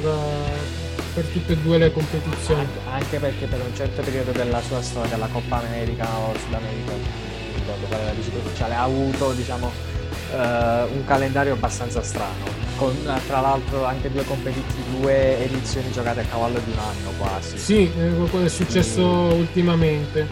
per 1.15 1.25
tutte 1.25 1.53
e 1.53 1.57
due 1.57 1.79
le 1.79 1.91
competizioni. 1.91 2.67
Anche 2.91 3.17
perché 3.17 3.47
per 3.47 3.61
un 3.61 3.75
certo 3.75 4.03
periodo 4.03 4.31
della 4.31 4.61
sua 4.61 4.81
storia, 4.83 5.17
la 5.17 5.27
Coppa 5.27 5.57
America 5.65 6.05
o 6.19 6.38
Sud 6.38 6.53
America 6.53 7.28
ricordo 7.69 7.85
qual 7.88 7.99
è 8.01 8.05
la 8.05 8.13
visita 8.13 8.38
ufficiale, 8.38 8.73
ha 8.73 8.83
avuto 8.83 9.31
diciamo, 9.33 9.67
uh, 9.67 10.35
un 10.35 11.03
calendario 11.05 11.53
abbastanza 11.53 12.01
strano, 12.01 12.45
con 12.77 12.95
tra 13.27 13.41
l'altro 13.41 13.85
anche 13.85 14.11
due 14.11 14.23
competizioni, 14.23 14.99
due 14.99 15.43
edizioni 15.43 15.91
giocate 15.91 16.21
a 16.21 16.23
cavallo 16.23 16.59
di 16.59 16.71
un 16.71 16.79
anno 16.79 17.11
quasi. 17.17 17.57
Sì, 17.57 17.91
eh, 17.97 18.45
è 18.45 18.49
successo 18.49 19.01
mm. 19.03 19.39
ultimamente, 19.39 20.27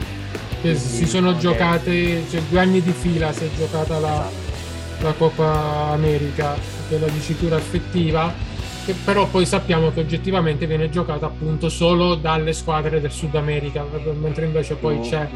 che 0.62 0.74
Quindi, 0.74 0.80
si 0.80 1.06
sono 1.06 1.30
okay. 1.30 1.42
giocate, 1.42 2.24
cioè 2.30 2.42
due 2.50 2.60
anni 2.60 2.82
di 2.82 2.92
fila 2.92 3.32
si 3.32 3.46
è 3.46 3.50
giocata 3.56 4.00
la, 4.00 4.28
esatto. 4.28 5.06
la 5.06 5.14
Coppa 5.14 5.92
America, 5.92 6.56
che 6.90 6.96
è 6.96 7.00
la 7.00 7.08
dicitura 7.08 7.58
effettiva 7.58 8.46
che 8.86 8.96
però 9.04 9.28
poi 9.28 9.46
sappiamo 9.46 9.92
che 9.92 10.00
oggettivamente 10.00 10.66
viene 10.66 10.90
giocata 10.90 11.26
appunto 11.26 11.68
solo 11.68 12.16
dalle 12.16 12.54
squadre 12.54 13.02
del 13.02 13.12
Sud 13.12 13.36
America, 13.36 13.86
mentre 14.18 14.46
invece 14.46 14.76
poi 14.76 15.02
c'è 15.02 15.28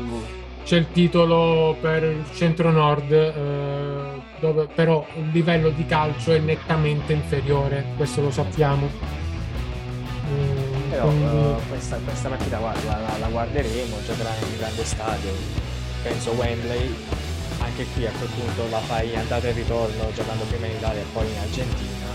c'è 0.64 0.78
il 0.78 0.92
titolo 0.92 1.76
per 1.80 2.04
il 2.04 2.24
centro-nord, 2.34 3.12
eh, 3.12 4.22
dove 4.40 4.68
però 4.74 5.06
il 5.16 5.30
livello 5.32 5.70
di 5.70 5.86
calcio 5.86 6.34
è 6.34 6.40
nettamente 6.40 7.14
inferiore, 7.14 7.86
questo 7.96 8.22
lo 8.22 8.32
sappiamo. 8.32 8.90
Mm, 10.30 10.90
però 10.90 11.06
quindi... 11.08 11.36
uh, 11.36 11.56
questa, 11.68 11.98
questa, 12.04 12.30
partita 12.30 12.60
la, 12.60 12.74
la, 12.86 13.18
la 13.20 13.28
guarderemo, 13.28 13.98
giocherà 14.06 14.30
in 14.40 14.48
un 14.52 14.58
grande 14.58 14.86
stadio, 14.86 15.32
penso 16.04 16.32
Wembley, 16.32 16.96
anche 17.60 17.86
qui 17.94 18.06
a 18.06 18.12
quel 18.12 18.30
punto 18.30 18.70
la 18.70 18.80
fai 18.80 19.16
andata 19.16 19.48
e 19.48 19.52
ritorno 19.52 20.12
giocando 20.14 20.44
prima 20.46 20.68
in 20.68 20.76
Italia 20.76 21.02
e 21.02 21.06
poi 21.12 21.28
in 21.28 21.38
Argentina. 21.38 22.10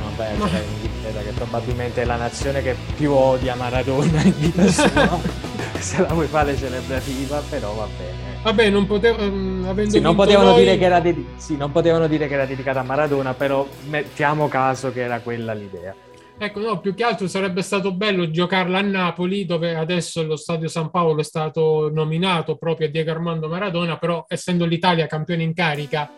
Non 0.00 0.16
vai 0.16 0.32
a 0.32 0.36
giocare 0.36 0.64
in 0.64 0.72
Inghilterra 0.72 1.20
che 1.20 1.30
probabilmente 1.32 2.02
è 2.02 2.04
la 2.04 2.16
nazione 2.16 2.62
che 2.62 2.76
più 2.96 3.12
odia 3.12 3.54
Maradona 3.54 4.22
in 4.22 4.34
vita 4.36 4.66
sua. 4.66 5.46
se 5.80 6.00
la 6.00 6.12
vuoi 6.12 6.26
fare 6.26 6.56
celebrativa, 6.56 7.42
però 7.48 7.72
va 7.74 7.86
bene. 7.96 8.40
Vabbè, 8.42 8.70
non, 8.70 8.86
potevo, 8.86 9.22
um, 9.22 9.86
sì, 9.86 10.00
non 10.00 10.14
potevano 10.14 10.50
noi... 10.50 10.60
dire 10.60 10.78
che 10.78 10.84
era 10.84 11.00
dedi- 11.00 11.26
sì, 11.36 11.56
non 11.56 11.72
potevano 11.72 12.06
dire 12.06 12.28
che 12.28 12.34
era 12.34 12.46
dedicata 12.46 12.80
a 12.80 12.84
Maradona, 12.84 13.34
però 13.34 13.66
mettiamo 13.88 14.48
caso 14.48 14.92
che 14.92 15.00
era 15.02 15.20
quella 15.20 15.52
l'idea. 15.52 15.94
Ecco, 16.40 16.60
no, 16.60 16.78
più 16.78 16.94
che 16.94 17.02
altro 17.02 17.26
sarebbe 17.26 17.62
stato 17.62 17.92
bello 17.92 18.30
giocarla 18.30 18.78
a 18.78 18.82
Napoli, 18.82 19.44
dove 19.44 19.74
adesso 19.74 20.22
lo 20.22 20.36
Stadio 20.36 20.68
San 20.68 20.88
Paolo 20.88 21.20
è 21.20 21.24
stato 21.24 21.90
nominato 21.92 22.56
proprio 22.56 22.86
a 22.86 22.90
Diego 22.90 23.10
Armando 23.10 23.48
Maradona, 23.48 23.98
però 23.98 24.24
essendo 24.28 24.64
l'Italia 24.64 25.08
campione 25.08 25.42
in 25.42 25.52
carica 25.52 26.08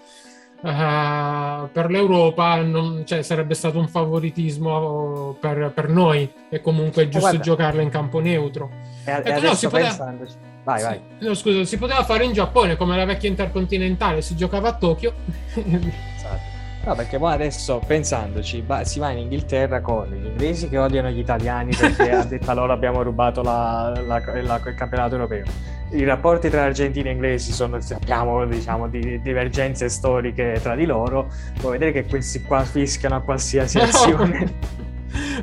uh, 0.60 1.70
per 1.72 1.86
l'Europa, 1.88 2.60
non, 2.60 3.04
cioè, 3.06 3.22
sarebbe 3.22 3.54
stato 3.54 3.78
un 3.78 3.88
favoritismo 3.88 5.38
per, 5.40 5.72
per 5.74 5.88
noi 5.88 6.30
e 6.50 6.60
comunque 6.60 7.04
è 7.04 7.08
giusto 7.08 7.28
Guarda, 7.28 7.42
giocarla 7.42 7.80
in 7.80 7.88
campo 7.88 8.20
neutro. 8.20 8.70
E, 9.04 9.10
ecco, 9.10 9.28
e 9.28 9.40
no, 9.40 9.54
si 9.54 9.68
poteva... 9.68 10.14
Vai, 10.62 10.82
vai. 10.82 11.00
No, 11.20 11.34
scusa, 11.34 11.64
si 11.64 11.78
poteva 11.78 12.04
fare 12.04 12.24
in 12.24 12.32
Giappone 12.32 12.76
come 12.76 12.96
la 12.96 13.04
vecchia 13.04 13.28
intercontinentale, 13.28 14.20
si 14.22 14.36
giocava 14.36 14.68
a 14.68 14.74
Tokyo. 14.74 15.14
esatto. 15.54 16.58
No, 16.82 16.94
perché 16.94 17.18
poi 17.18 17.34
adesso 17.34 17.80
pensandoci, 17.86 18.64
si 18.82 18.98
va 18.98 19.10
in 19.10 19.18
Inghilterra 19.18 19.82
con 19.82 20.08
gli 20.08 20.24
inglesi 20.24 20.68
che 20.70 20.78
odiano 20.78 21.10
gli 21.10 21.18
italiani 21.18 21.74
perché 21.76 22.08
a 22.10 22.24
detta 22.24 22.54
loro 22.54 22.72
abbiamo 22.72 23.02
rubato 23.02 23.42
la, 23.42 23.92
la, 24.06 24.22
la, 24.42 24.60
il 24.64 24.74
campionato 24.74 25.14
europeo. 25.14 25.44
I 25.90 26.04
rapporti 26.04 26.48
tra 26.48 26.62
argentini 26.62 27.08
e 27.08 27.12
inglesi 27.12 27.52
sono, 27.52 27.78
abbiamo 27.92 28.46
diciamo, 28.46 28.88
di, 28.88 29.20
divergenze 29.20 29.90
storiche 29.90 30.58
tra 30.62 30.74
di 30.74 30.86
loro. 30.86 31.30
Puoi 31.60 31.72
vedere 31.72 31.92
che 31.92 32.08
questi 32.08 32.42
qua 32.42 32.64
fischiano 32.64 33.16
a 33.16 33.20
qualsiasi 33.20 33.78
azione. 33.78 34.54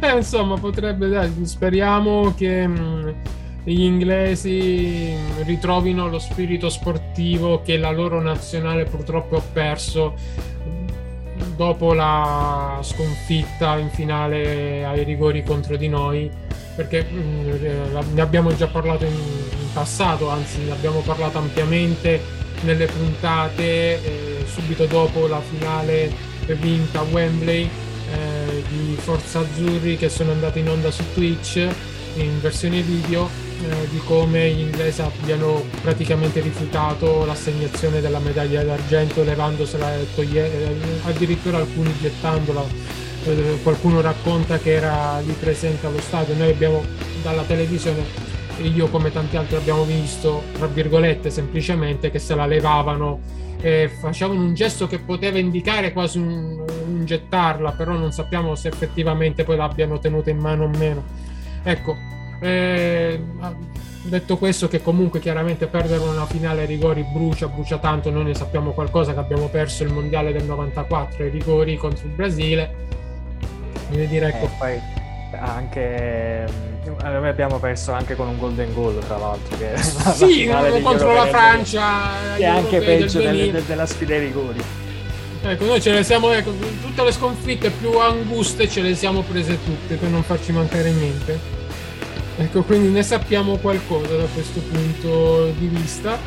eh, 0.01 0.15
insomma, 0.15 0.57
potrebbe, 0.57 1.07
dai, 1.07 1.31
speriamo 1.45 2.33
che. 2.35 2.65
Mh, 2.65 2.79
mm, 2.79 3.09
gli 3.73 3.81
inglesi 3.81 5.13
ritrovino 5.43 6.07
lo 6.07 6.19
spirito 6.19 6.69
sportivo 6.69 7.61
che 7.61 7.75
la 7.75 7.91
loro 7.91 8.21
nazionale 8.21 8.85
purtroppo 8.85 9.35
ha 9.35 9.41
perso 9.41 10.13
dopo 11.53 11.93
la 11.93 12.79
sconfitta 12.81 13.77
in 13.77 13.89
finale 13.89 14.85
ai 14.85 15.03
rigori 15.03 15.43
contro 15.43 15.75
di 15.75 15.89
noi 15.89 16.31
perché 16.77 17.05
mm, 17.11 18.13
ne 18.13 18.21
abbiamo 18.21 18.55
già 18.55 18.67
parlato 18.67 19.03
in, 19.03 19.15
passato 19.73 20.29
anzi 20.29 20.63
ne 20.63 20.71
abbiamo 20.71 21.01
parlato 21.01 21.37
ampiamente 21.37 22.21
nelle 22.61 22.85
puntate 22.85 24.01
eh, 24.01 24.45
subito 24.45 24.85
dopo 24.85 25.27
la 25.27 25.41
finale 25.41 26.09
vinta 26.61 27.01
a 27.01 27.03
Wembley 27.03 27.69
eh, 28.13 28.63
di 28.69 28.95
Forza 28.95 29.39
Azzurri 29.39 29.97
che 29.97 30.07
sono 30.07 30.31
andate 30.31 30.59
in 30.59 30.69
onda 30.69 30.89
su 30.89 31.03
Twitch 31.13 31.67
in 32.15 32.39
versione 32.39 32.81
video 32.81 33.46
eh, 33.63 33.89
di 33.89 33.99
come 34.05 34.49
gli 34.51 34.61
inglesi 34.61 35.01
abbiano 35.01 35.63
praticamente 35.81 36.39
rifiutato 36.41 37.25
l'assegnazione 37.25 38.01
della 38.01 38.19
medaglia 38.19 38.63
d'argento 38.63 39.23
levandosela 39.23 39.95
e 39.95 40.05
togliendo, 40.13 40.55
eh, 40.55 40.75
addirittura 41.05 41.57
alcuni 41.57 41.93
gettandola. 41.99 42.63
Eh, 43.25 43.59
qualcuno 43.63 44.01
racconta 44.01 44.57
che 44.59 44.73
era 44.73 45.19
lì 45.19 45.33
presente 45.33 45.87
allo 45.87 45.99
stadio. 45.99 46.35
Noi 46.35 46.51
abbiamo 46.51 46.83
dalla 47.23 47.43
televisione, 47.43 48.03
io 48.61 48.87
come 48.89 49.11
tanti 49.11 49.37
altri 49.37 49.55
abbiamo 49.55 49.83
visto, 49.83 50.43
tra 50.53 50.67
virgolette, 50.67 51.29
semplicemente 51.29 52.11
che 52.11 52.19
se 52.19 52.35
la 52.35 52.45
levavano 52.45 53.19
e 53.59 53.89
facevano 53.89 54.39
un 54.39 54.53
gesto 54.53 54.85
che 54.85 54.99
poteva 54.99 55.39
indicare 55.39 55.91
quasi 55.91 56.19
un, 56.19 56.63
un 56.87 57.05
gettarla, 57.05 57.71
però 57.71 57.93
non 57.93 58.11
sappiamo 58.11 58.53
se 58.53 58.67
effettivamente 58.67 59.43
poi 59.43 59.57
l'abbiano 59.57 59.97
tenuta 59.99 60.29
in 60.29 60.37
mano 60.37 60.65
o 60.65 60.67
meno. 60.67 61.03
Ecco, 61.63 61.97
eh, 62.39 63.19
detto 64.03 64.37
questo, 64.37 64.67
che 64.67 64.81
comunque 64.81 65.19
chiaramente 65.19 65.67
perdere 65.67 66.03
una 66.03 66.25
finale 66.25 66.61
ai 66.61 66.67
rigori 66.67 67.03
brucia, 67.03 67.47
brucia 67.47 67.77
tanto. 67.77 68.09
Noi 68.09 68.25
ne 68.25 68.35
sappiamo 68.35 68.71
qualcosa 68.71 69.13
che 69.13 69.19
abbiamo 69.19 69.47
perso 69.47 69.83
il 69.83 69.93
mondiale 69.93 70.31
del 70.31 70.43
94 70.43 71.23
ai 71.23 71.29
rigori 71.29 71.77
contro 71.77 72.07
il 72.07 72.13
Brasile. 72.13 72.85
Quindi 73.87 74.07
dire, 74.07 74.27
ecco. 74.27 74.45
Eh, 74.45 74.49
poi 74.57 74.81
anche 75.39 76.45
noi 77.03 77.27
abbiamo 77.27 77.59
perso 77.59 77.91
anche 77.91 78.15
con 78.15 78.29
un 78.29 78.37
golden 78.37 78.73
goal 78.73 78.97
tra 79.05 79.17
l'altro 79.17 79.57
che 79.57 79.77
sì, 79.77 80.45
la 80.45 80.79
contro 80.81 81.13
la 81.13 81.27
Francia 81.27 81.83
che 82.37 82.43
è 82.43 82.45
anche 82.45 82.79
peggio 82.79 83.19
del 83.19 83.51
del, 83.51 83.63
della 83.63 83.85
sfida 83.85 84.13
ai 84.13 84.21
rigori 84.21 84.63
ecco 85.43 85.65
noi 85.65 85.81
ce 85.81 85.91
le 85.91 86.03
siamo 86.03 86.31
ecco, 86.31 86.53
tutte 86.81 87.03
le 87.03 87.11
sconfitte 87.11 87.69
più 87.71 87.99
anguste 87.99 88.69
ce 88.69 88.81
le 88.81 88.95
siamo 88.95 89.21
prese 89.21 89.61
tutte 89.63 89.95
per 89.95 90.07
non 90.07 90.23
farci 90.23 90.53
mancare 90.53 90.91
niente 90.91 91.56
Ecco, 92.39 92.61
quindi 92.61 92.89
ne 92.89 93.01
sappiamo 93.01 93.57
qualcosa 93.57 94.15
da 94.15 94.25
questo 94.31 94.59
punto 94.59 95.51
di 95.57 95.67
vista. 95.67 96.19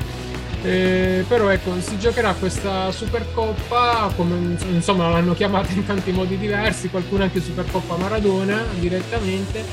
Eh, 0.62 1.24
però 1.26 1.48
ecco, 1.48 1.80
si 1.80 1.98
giocherà 1.98 2.34
questa 2.34 2.90
Supercoppa, 2.90 4.12
come 4.16 4.56
insomma 4.72 5.08
l'hanno 5.08 5.34
chiamata 5.34 5.72
in 5.72 5.86
tanti 5.86 6.10
modi 6.10 6.36
diversi, 6.36 6.90
qualcuno 6.90 7.22
anche 7.22 7.40
Supercoppa 7.40 7.96
Maradona 7.96 8.62
direttamente. 8.78 9.64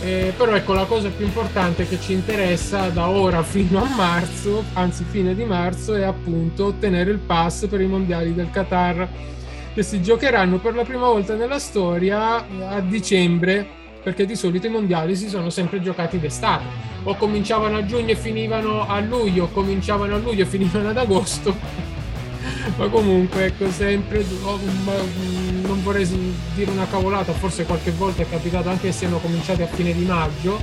Eh, 0.00 0.32
però 0.36 0.54
ecco, 0.54 0.72
la 0.72 0.86
cosa 0.86 1.10
più 1.10 1.26
importante 1.26 1.86
che 1.86 2.00
ci 2.00 2.14
interessa 2.14 2.88
da 2.88 3.08
ora 3.08 3.42
fino 3.42 3.82
a 3.82 3.88
marzo, 3.94 4.64
anzi 4.72 5.04
fine 5.08 5.34
di 5.34 5.44
marzo, 5.44 5.94
è 5.94 6.02
appunto 6.02 6.66
ottenere 6.66 7.10
il 7.10 7.18
pass 7.18 7.66
per 7.66 7.80
i 7.80 7.86
mondiali 7.86 8.34
del 8.34 8.48
Qatar 8.50 9.08
che 9.74 9.82
si 9.82 10.00
giocheranno 10.02 10.58
per 10.58 10.74
la 10.74 10.82
prima 10.82 11.06
volta 11.06 11.34
nella 11.34 11.58
storia 11.58 12.44
a 12.68 12.80
dicembre 12.80 13.76
perché 14.02 14.26
di 14.26 14.36
solito 14.36 14.66
i 14.66 14.70
mondiali 14.70 15.16
si 15.16 15.28
sono 15.28 15.50
sempre 15.50 15.80
giocati 15.80 16.18
d'estate. 16.18 16.86
O 17.04 17.14
cominciavano 17.16 17.76
a 17.76 17.84
giugno 17.84 18.10
e 18.10 18.16
finivano 18.16 18.86
a 18.86 19.00
luglio 19.00 19.44
o 19.44 19.48
cominciavano 19.48 20.14
a 20.14 20.18
luglio 20.18 20.42
e 20.42 20.46
finivano 20.46 20.88
ad 20.88 20.96
agosto. 20.96 21.54
Ma 22.76 22.88
comunque 22.88 23.46
ecco 23.46 23.70
sempre 23.70 24.24
oh, 24.42 24.58
non 25.62 25.82
vorrei 25.82 26.06
dire 26.54 26.70
una 26.70 26.86
cavolata 26.86 27.32
forse 27.32 27.64
qualche 27.64 27.90
volta 27.90 28.22
è 28.22 28.28
capitato 28.28 28.68
anche 28.68 28.88
che 28.88 28.92
siano 28.92 29.18
cominciati 29.18 29.62
a 29.62 29.66
fine 29.66 29.92
di 29.92 30.04
maggio 30.04 30.60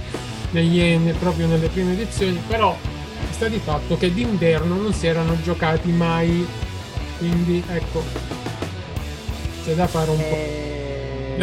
negli, 0.51 1.11
proprio 1.19 1.47
nelle 1.47 1.67
prime 1.67 1.93
edizioni 1.93 2.41
però 2.47 2.75
sta 3.31 3.47
di 3.47 3.59
fatto 3.59 3.97
che 3.97 4.13
d'inverno 4.13 4.75
non 4.75 4.93
si 4.93 5.07
erano 5.07 5.39
giocati 5.41 5.91
mai. 5.91 6.47
Quindi 7.17 7.63
ecco 7.69 8.03
c'è 9.63 9.73
da 9.73 9.87
fare 9.87 10.11
un 10.11 10.17
po' 10.17 10.23
eh, 10.23 10.74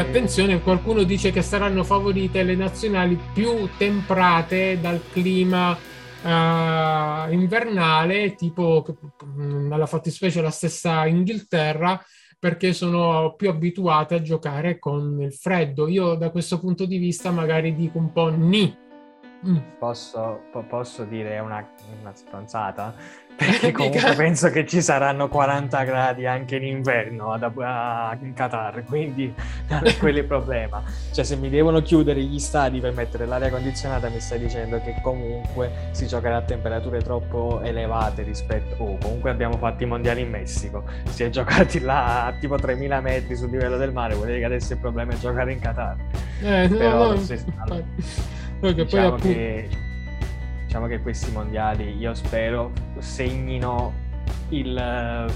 attenzione, 0.00 0.62
qualcuno 0.62 1.02
dice 1.02 1.30
che 1.30 1.42
saranno 1.42 1.84
favorite 1.84 2.42
le 2.42 2.54
nazionali 2.54 3.18
più 3.32 3.68
temprate 3.76 4.78
dal 4.80 5.00
clima 5.12 5.72
uh, 5.72 7.32
invernale, 7.32 8.34
tipo 8.34 8.84
nella 9.36 9.86
fattispecie 9.86 10.40
la 10.40 10.50
stessa 10.50 11.06
Inghilterra, 11.06 12.02
perché 12.38 12.72
sono 12.72 13.34
più 13.36 13.50
abituate 13.50 14.14
a 14.14 14.22
giocare 14.22 14.78
con 14.78 15.20
il 15.20 15.32
freddo. 15.32 15.86
Io 15.88 16.14
da 16.14 16.30
questo 16.30 16.58
punto 16.58 16.86
di 16.86 16.98
vista 16.98 17.30
magari 17.30 17.74
dico 17.74 17.98
un 17.98 18.12
po' 18.12 18.28
ni. 18.28 18.80
Mm. 19.46 19.58
Posso, 19.78 20.42
po- 20.52 20.64
posso, 20.64 21.04
dire 21.04 21.38
una, 21.40 21.68
una 22.00 22.12
stronzata? 22.14 22.94
Perché 23.36 23.72
comunque 23.72 24.14
penso 24.14 24.50
che 24.50 24.66
ci 24.66 24.80
saranno 24.80 25.28
40 25.28 25.82
gradi 25.84 26.26
anche 26.26 26.56
in 26.56 26.64
inverno 26.64 27.32
ad, 27.32 27.50
a, 27.58 28.16
in 28.20 28.32
Qatar, 28.34 28.84
quindi 28.84 29.32
non 29.68 29.86
è 29.86 29.96
quello 29.96 30.18
il 30.18 30.24
problema. 30.24 30.82
Cioè, 31.12 31.24
se 31.24 31.36
mi 31.36 31.48
devono 31.48 31.82
chiudere 31.82 32.22
gli 32.22 32.38
stadi 32.38 32.80
per 32.80 32.92
mettere 32.92 33.26
l'aria 33.26 33.50
condizionata, 33.50 34.08
mi 34.08 34.20
stai 34.20 34.38
dicendo 34.38 34.80
che 34.80 34.96
comunque 35.02 35.90
si 35.92 36.06
giocherà 36.06 36.36
a 36.36 36.42
temperature 36.42 37.02
troppo 37.02 37.60
elevate 37.62 38.22
rispetto. 38.22 38.82
Oh, 38.82 38.98
comunque 38.98 39.30
abbiamo 39.30 39.56
fatto 39.56 39.82
i 39.82 39.86
mondiali 39.86 40.22
in 40.22 40.30
Messico, 40.30 40.84
si 41.08 41.24
è 41.24 41.30
giocati 41.30 41.80
là 41.80 42.26
a 42.26 42.32
tipo 42.32 42.56
3000 42.56 43.00
metri 43.00 43.36
sul 43.36 43.50
livello 43.50 43.76
del 43.76 43.92
mare, 43.92 44.14
vuol 44.14 44.26
dire 44.26 44.38
che 44.38 44.44
adesso 44.44 44.72
il 44.72 44.78
problema 44.78 45.12
è 45.12 45.16
giocare 45.18 45.52
in 45.52 45.60
Qatar. 45.60 45.96
Eh, 46.42 46.68
Però 46.68 46.96
no, 46.96 47.12
no, 47.12 47.16
si... 47.16 47.38
allora, 47.56 47.82
diciamo 48.60 48.84
poi 48.84 48.98
appunto... 49.00 49.28
che 49.28 49.68
diciamo 50.72 50.86
che 50.86 51.02
questi 51.02 51.30
mondiali 51.30 51.98
io 51.98 52.14
spero 52.14 52.72
segnino 52.98 53.92
il, 54.48 55.30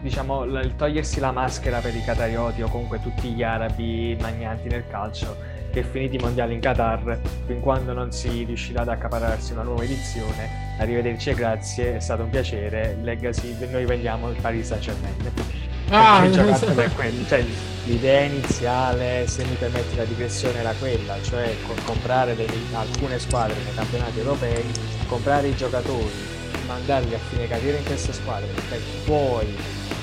diciamo, 0.00 0.44
il 0.44 0.76
togliersi 0.76 1.18
la 1.18 1.32
maschera 1.32 1.80
per 1.80 1.92
i 1.92 2.04
catarioti 2.04 2.62
o 2.62 2.68
comunque 2.68 3.00
tutti 3.02 3.32
gli 3.32 3.42
arabi 3.42 4.16
magnanti 4.20 4.68
nel 4.68 4.86
calcio 4.86 5.36
che 5.72 5.82
finiti 5.82 6.14
i 6.14 6.18
mondiali 6.20 6.54
in 6.54 6.60
Qatar, 6.60 7.18
fin 7.46 7.58
quando 7.58 7.94
non 7.94 8.12
si 8.12 8.44
riuscirà 8.44 8.82
ad 8.82 8.90
accapararsi 8.90 9.54
una 9.54 9.64
nuova 9.64 9.82
edizione, 9.82 10.76
arrivederci 10.78 11.30
e 11.30 11.34
grazie, 11.34 11.96
è 11.96 11.98
stato 11.98 12.22
un 12.22 12.30
piacere, 12.30 12.96
Legacy, 13.02 13.56
noi 13.68 13.84
vendiamo 13.84 14.30
il 14.30 14.40
Paris 14.40 14.68
Saint-Germain. 14.68 15.53
Ah, 15.90 16.26
per 16.74 16.94
quello, 16.94 17.26
cioè, 17.26 17.44
l'idea 17.84 18.22
iniziale, 18.22 19.26
se 19.26 19.44
mi 19.44 19.54
permetti 19.54 19.96
la 19.96 20.04
digressione, 20.04 20.58
era 20.58 20.72
quella, 20.78 21.16
cioè 21.22 21.54
comprare 21.84 22.34
delle, 22.34 22.56
alcune 22.72 23.18
squadre 23.18 23.54
nei 23.62 23.74
campionati 23.74 24.18
europei, 24.18 24.64
comprare 25.06 25.48
i 25.48 25.56
giocatori, 25.56 26.32
mandarli 26.66 27.14
a 27.14 27.18
fine 27.18 27.48
carriera 27.48 27.78
in 27.78 27.84
queste 27.84 28.12
squadre 28.12 28.48
per 28.68 28.80
poi 29.04 29.46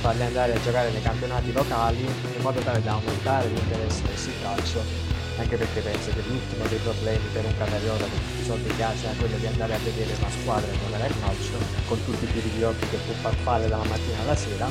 farli 0.02 0.24
andare 0.24 0.54
a 0.54 0.62
giocare 0.62 0.92
nei 0.92 1.02
campionati 1.02 1.52
locali 1.52 2.02
in 2.02 2.42
modo 2.42 2.60
tale 2.62 2.82
da 2.84 2.94
aumentare 2.94 3.48
l'interesse 3.48 4.02
del 4.04 4.34
calcio 4.42 5.10
anche 5.38 5.58
perché 5.58 5.80
penso 5.80 6.12
che 6.12 6.22
l'ultimo 6.28 6.66
dei 6.68 6.78
problemi 6.80 7.26
per 7.34 7.46
un 7.46 7.58
catariota 7.58 8.04
che 8.04 8.12
tutti 8.12 8.42
i 8.42 8.46
soldi 8.46 8.82
ha 8.82 8.92
sia 8.96 9.10
quello 9.18 9.38
di 9.38 9.48
andare 9.48 9.74
a 9.74 9.78
vedere 9.84 10.14
una 10.20 10.30
squadra 10.30 10.72
e 10.72 10.78
giocare 10.78 11.04
al 11.04 11.20
calcio 11.20 11.58
con 11.88 12.04
tutti 12.06 12.26
i 12.26 12.32
tiri 12.32 12.50
di 12.56 12.64
occhi 12.64 12.88
che 12.90 12.98
può 12.98 13.14
far 13.22 13.34
fare 13.42 13.68
dalla 13.68 13.86
mattina 13.86 14.22
alla 14.22 14.36
sera 14.36 14.68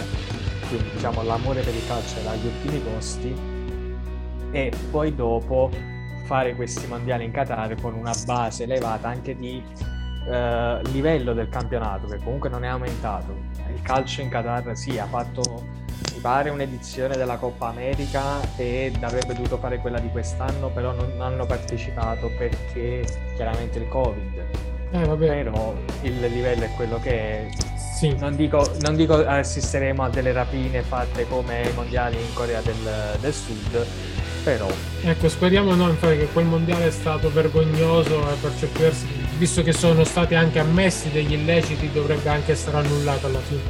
quindi 0.77 0.91
diciamo 0.95 1.23
l'amore 1.23 1.63
per 1.63 1.75
il 1.75 1.87
calcio 1.87 2.19
era 2.21 2.31
agli 2.31 2.47
ultimi 2.47 2.79
posti 2.79 3.35
e 4.53 4.73
poi 4.91 5.15
dopo 5.15 5.71
fare 6.25 6.55
questi 6.55 6.87
mondiali 6.87 7.25
in 7.25 7.33
Qatar 7.33 7.75
con 7.81 7.95
una 7.95 8.15
base 8.25 8.63
elevata 8.63 9.09
anche 9.09 9.37
di 9.37 9.63
eh, 10.29 10.81
livello 10.93 11.33
del 11.33 11.49
campionato 11.49 12.07
che 12.07 12.19
comunque 12.19 12.49
non 12.49 12.65
è 12.65 12.69
aumentato 12.69 13.35
il 13.73 13.83
calcio 13.83 14.21
in 14.21 14.29
Qatar 14.29 14.77
sì 14.77 14.99
ha 14.99 15.07
fatto 15.07 15.79
mi 16.15 16.21
pare 16.21 16.51
un'edizione 16.51 17.17
della 17.17 17.37
Coppa 17.37 17.69
America 17.69 18.41
ed 18.57 19.03
avrebbe 19.03 19.35
dovuto 19.35 19.59
fare 19.59 19.79
quella 19.79 19.99
di 20.01 20.09
quest'anno, 20.09 20.69
però 20.71 20.93
non 20.93 21.21
hanno 21.21 21.47
partecipato 21.47 22.31
perché 22.37 23.05
chiaramente 23.37 23.79
il 23.79 23.89
Covid. 23.89 24.45
Eh, 24.93 25.17
però 25.17 25.75
il 26.03 26.21
livello 26.21 26.65
è 26.65 26.71
quello 26.75 26.99
che 26.99 27.11
è. 27.11 27.49
Sì. 28.01 28.17
Non, 28.17 28.35
dico, 28.35 28.67
non 28.81 28.97
dico 28.97 29.15
assisteremo 29.15 30.03
a 30.03 30.09
delle 30.09 30.33
rapine 30.33 30.81
fatte 30.81 31.29
come 31.29 31.69
i 31.69 31.73
mondiali 31.75 32.17
in 32.17 32.33
Corea 32.33 32.63
del, 32.63 33.19
del 33.21 33.35
Sud, 33.35 33.87
però... 34.43 34.67
Ecco, 35.03 35.29
speriamo 35.29 35.75
no, 35.75 35.91
infatti 35.91 36.17
che 36.17 36.29
quel 36.33 36.47
mondiale 36.47 36.87
è 36.87 36.91
stato 36.91 37.31
vergognoso 37.31 38.19
e 38.31 38.37
per 38.41 38.53
certi 38.59 38.81
versi, 38.81 39.07
visto 39.37 39.63
che 39.63 39.75
sono 39.75 40.05
stati 40.05 40.35
anche 40.35 40.59
ammessi 40.59 41.11
degli 41.11 41.35
illeciti, 41.35 41.93
dovrebbe 41.93 42.31
anche 42.31 42.53
essere 42.53 42.79
annullato 42.79 43.27
alla 43.27 43.41
fine. 43.41 43.61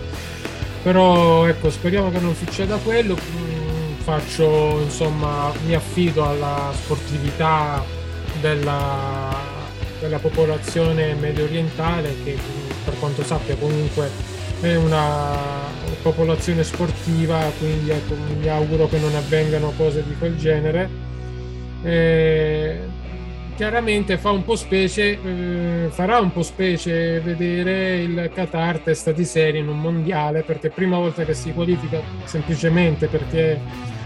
Però 0.85 1.45
ecco 1.49 1.69
speriamo 1.69 2.13
che 2.13 2.21
non 2.21 2.37
succeda 2.37 2.77
quello. 2.77 3.17
Mm, 3.17 3.95
faccio 3.97 4.79
insomma 4.81 5.53
mi 5.67 5.75
affido 5.75 6.29
alla 6.29 6.71
sportività 6.73 7.85
della, 8.41 9.37
della 9.99 10.19
popolazione 10.21 11.15
medio 11.15 11.43
orientale 11.43 12.15
che 12.23 12.39
per 12.85 12.99
quanto 12.99 13.23
sappia 13.23 13.57
comunque 13.57 14.11
è 14.61 14.75
una 14.77 15.69
popolazione 16.03 16.65
sportiva 16.65 17.51
quindi 17.59 17.91
ecco, 17.91 18.15
mi 18.39 18.49
auguro 18.49 18.89
che 18.89 18.99
non 18.99 19.15
avvengano 19.15 19.73
cose 19.77 20.05
di 20.07 20.15
quel 20.19 20.37
genere. 20.37 21.09
E 21.83 22.79
chiaramente 23.57 24.17
fa 24.17 24.31
un 24.31 24.43
po' 24.43 24.57
specie, 24.57 25.19
eh, 25.23 25.89
farà 25.91 26.19
un 26.19 26.33
po' 26.33 26.43
specie 26.43 27.21
vedere 27.21 28.01
il 28.01 28.31
Qatar 28.33 28.79
testa 28.79 29.13
di 29.13 29.25
serie 29.25 29.61
in 29.61 29.69
un 29.69 29.79
mondiale 29.79 30.43
perché 30.43 30.71
prima 30.71 30.97
volta 30.97 31.25
che 31.25 31.35
si 31.35 31.53
qualifica 31.53 32.01
semplicemente 32.25 33.07
perché 33.07 33.53
è 33.53 33.59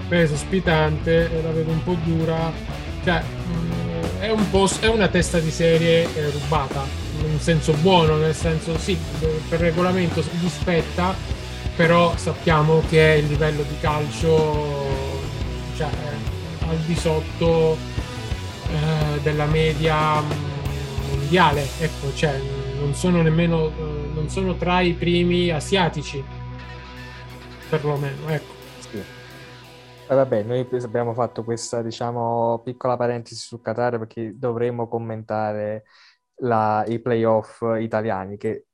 paese 0.09 0.35
ospitante 0.35 1.31
la 1.43 1.51
vedo 1.51 1.71
un 1.71 1.83
po' 1.83 1.97
dura, 2.05 2.53
cioè 3.05 3.23
mm, 3.23 4.21
è, 4.21 4.31
un 4.31 4.51
po', 4.51 4.69
è 4.81 4.87
una 4.87 5.09
testa 5.09 5.39
di 5.39 5.51
serie 5.51 6.03
eh, 6.03 6.31
rubata, 6.31 6.85
in 7.27 7.41
senso 7.41 7.73
buono, 7.75 8.17
nel 8.17 8.35
senso 8.35 8.79
sì, 8.79 8.99
per 9.49 9.61
regolamento 9.61 10.21
gli 10.21 10.49
spetta, 10.49 11.15
però 11.77 12.17
sappiamo 12.17 12.83
che 12.89 13.21
il 13.23 13.27
livello 13.27 13.63
di 13.63 13.79
calcio 13.81 14.87
cioè, 15.77 15.89
al 16.69 16.77
di 16.79 16.95
sotto 16.95 17.77
eh, 18.69 19.21
della 19.23 19.47
media 19.47 20.21
mondiale, 21.11 21.67
ecco, 21.79 22.13
cioè 22.15 22.41
non 22.79 22.95
sono 22.95 23.23
nemmeno 23.23 23.69
eh, 23.69 24.11
non 24.15 24.29
sono 24.29 24.57
tra 24.57 24.81
i 24.81 24.93
primi 24.93 25.51
asiatici, 25.51 26.23
perlomeno, 27.69 28.29
ecco. 28.29 28.53
Eh, 30.07 30.15
vabbè, 30.15 30.43
noi 30.43 30.69
abbiamo 30.83 31.15
fatto 31.15 31.43
questa, 31.45 31.81
diciamo, 31.81 32.61
piccola 32.63 32.97
parentesi 32.97 33.41
su 33.41 33.63
Qatar 33.63 33.99
perché 33.99 34.35
dovremmo 34.37 34.87
commentare 34.87 35.85
la, 36.43 36.85
i 36.87 36.99
playoff 37.01 37.63
italiani 37.79 38.37
che 38.37 38.67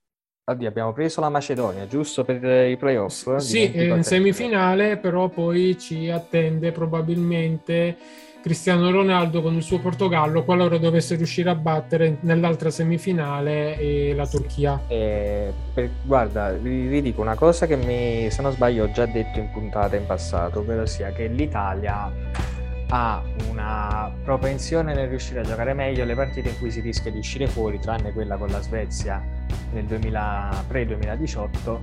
Oddio, 0.50 0.66
abbiamo 0.66 0.92
preso 0.92 1.20
la 1.20 1.28
Macedonia, 1.28 1.86
giusto 1.86 2.24
per 2.24 2.42
i 2.68 2.76
playoff? 2.76 3.36
Sì, 3.36 3.70
in 3.72 4.02
semifinale, 4.02 4.96
però 4.96 5.28
poi 5.28 5.78
ci 5.78 6.10
attende 6.10 6.72
probabilmente 6.72 7.96
Cristiano 8.42 8.90
Ronaldo 8.90 9.42
con 9.42 9.54
il 9.54 9.62
suo 9.62 9.78
Portogallo 9.78 10.42
qualora 10.42 10.76
dovesse 10.78 11.14
riuscire 11.14 11.50
a 11.50 11.54
battere 11.54 12.16
nell'altra 12.22 12.70
semifinale 12.70 14.12
la 14.14 14.26
Turchia. 14.26 14.80
Eh, 14.88 15.52
per, 15.72 15.90
guarda, 16.02 16.50
vi, 16.52 16.86
vi, 16.88 17.00
dico 17.00 17.20
una 17.20 17.36
cosa 17.36 17.66
che 17.66 17.76
mi, 17.76 18.28
se 18.30 18.42
non 18.42 18.50
sbaglio, 18.52 18.84
ho 18.84 18.90
già 18.90 19.06
detto 19.06 19.38
in 19.38 19.50
puntata 19.52 19.94
in 19.94 20.06
passato, 20.06 20.60
ovvero 20.60 20.84
sia 20.84 21.12
che 21.12 21.28
l'Italia 21.28 22.10
ha 22.90 23.22
una 23.48 24.12
propensione 24.24 24.94
nel 24.94 25.08
riuscire 25.08 25.40
a 25.40 25.42
giocare 25.42 25.74
meglio 25.74 26.04
le 26.04 26.14
partite 26.14 26.48
in 26.48 26.58
cui 26.58 26.70
si 26.70 26.80
rischia 26.80 27.10
di 27.10 27.18
uscire 27.18 27.46
fuori, 27.46 27.78
tranne 27.78 28.12
quella 28.12 28.36
con 28.36 28.48
la 28.48 28.60
Svezia 28.60 29.22
nel 29.72 29.84
2000, 29.84 30.64
pre-2018, 30.66 31.78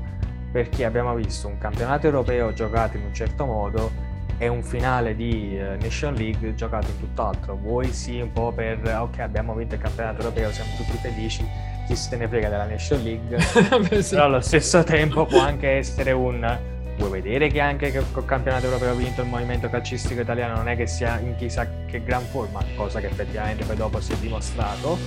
perché 0.52 0.86
abbiamo 0.86 1.16
visto 1.16 1.48
un 1.48 1.58
campionato 1.58 2.08
europeo 2.08 2.54
giocato 2.54 2.98
in 2.98 3.04
un 3.04 3.14
certo 3.14 3.46
modo 3.46 4.16
è 4.38 4.48
un 4.48 4.62
finale 4.62 5.16
di 5.16 5.58
uh, 5.60 5.82
Nation 5.82 6.14
League 6.14 6.54
giocato 6.54 6.92
in 6.92 7.00
tutt'altro. 7.00 7.56
Vuoi 7.56 7.92
sì 7.92 8.20
un 8.20 8.32
po' 8.32 8.52
per 8.52 8.80
ok, 8.86 9.20
abbiamo 9.20 9.56
vinto 9.56 9.76
il 9.76 9.82
campionato 9.82 10.22
europeo, 10.22 10.52
siamo 10.52 10.70
tutti 10.76 10.98
felici, 10.98 11.44
chi 11.88 11.96
se 11.96 12.16
ne 12.18 12.28
frega 12.28 12.50
della 12.50 12.66
Nation 12.66 13.02
League, 13.02 13.38
Beh, 13.90 14.04
sì. 14.04 14.14
però 14.14 14.26
allo 14.26 14.42
stesso 14.42 14.84
tempo 14.84 15.26
può 15.26 15.42
anche 15.42 15.70
essere 15.70 16.12
un 16.12 16.76
vuoi 16.98 17.10
vedere 17.22 17.50
che 17.50 17.60
anche 17.60 18.04
col 18.12 18.26
campionato 18.26 18.66
europeo 18.66 18.96
vinto 18.96 19.22
il 19.22 19.28
movimento 19.28 19.70
calcistico 19.70 20.22
italiano 20.22 20.56
non 20.56 20.68
è 20.68 20.76
che 20.76 20.88
sia 20.88 21.20
in 21.20 21.36
chissà 21.36 21.68
che 21.86 22.04
gran 22.04 22.24
forma, 22.26 22.64
cosa 22.76 23.00
che 23.00 23.08
effettivamente 23.08 23.64
poi 23.64 23.76
dopo 23.76 24.00
si 24.02 24.14
è 24.14 24.16
dimostrato, 24.18 24.98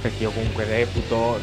perché 0.00 0.22
io 0.22 0.30
comunque 0.30 0.64
reputo 0.64 1.38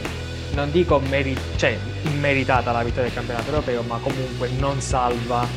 non 0.54 0.72
dico 0.72 1.00
meri- 1.00 1.38
cioè, 1.56 1.78
immeritata 2.04 2.72
la 2.72 2.84
vittoria 2.84 3.04
del 3.04 3.14
campionato 3.14 3.50
europeo, 3.50 3.82
ma 3.84 3.98
comunque 4.02 4.50
non 4.58 4.82
salva 4.82 5.48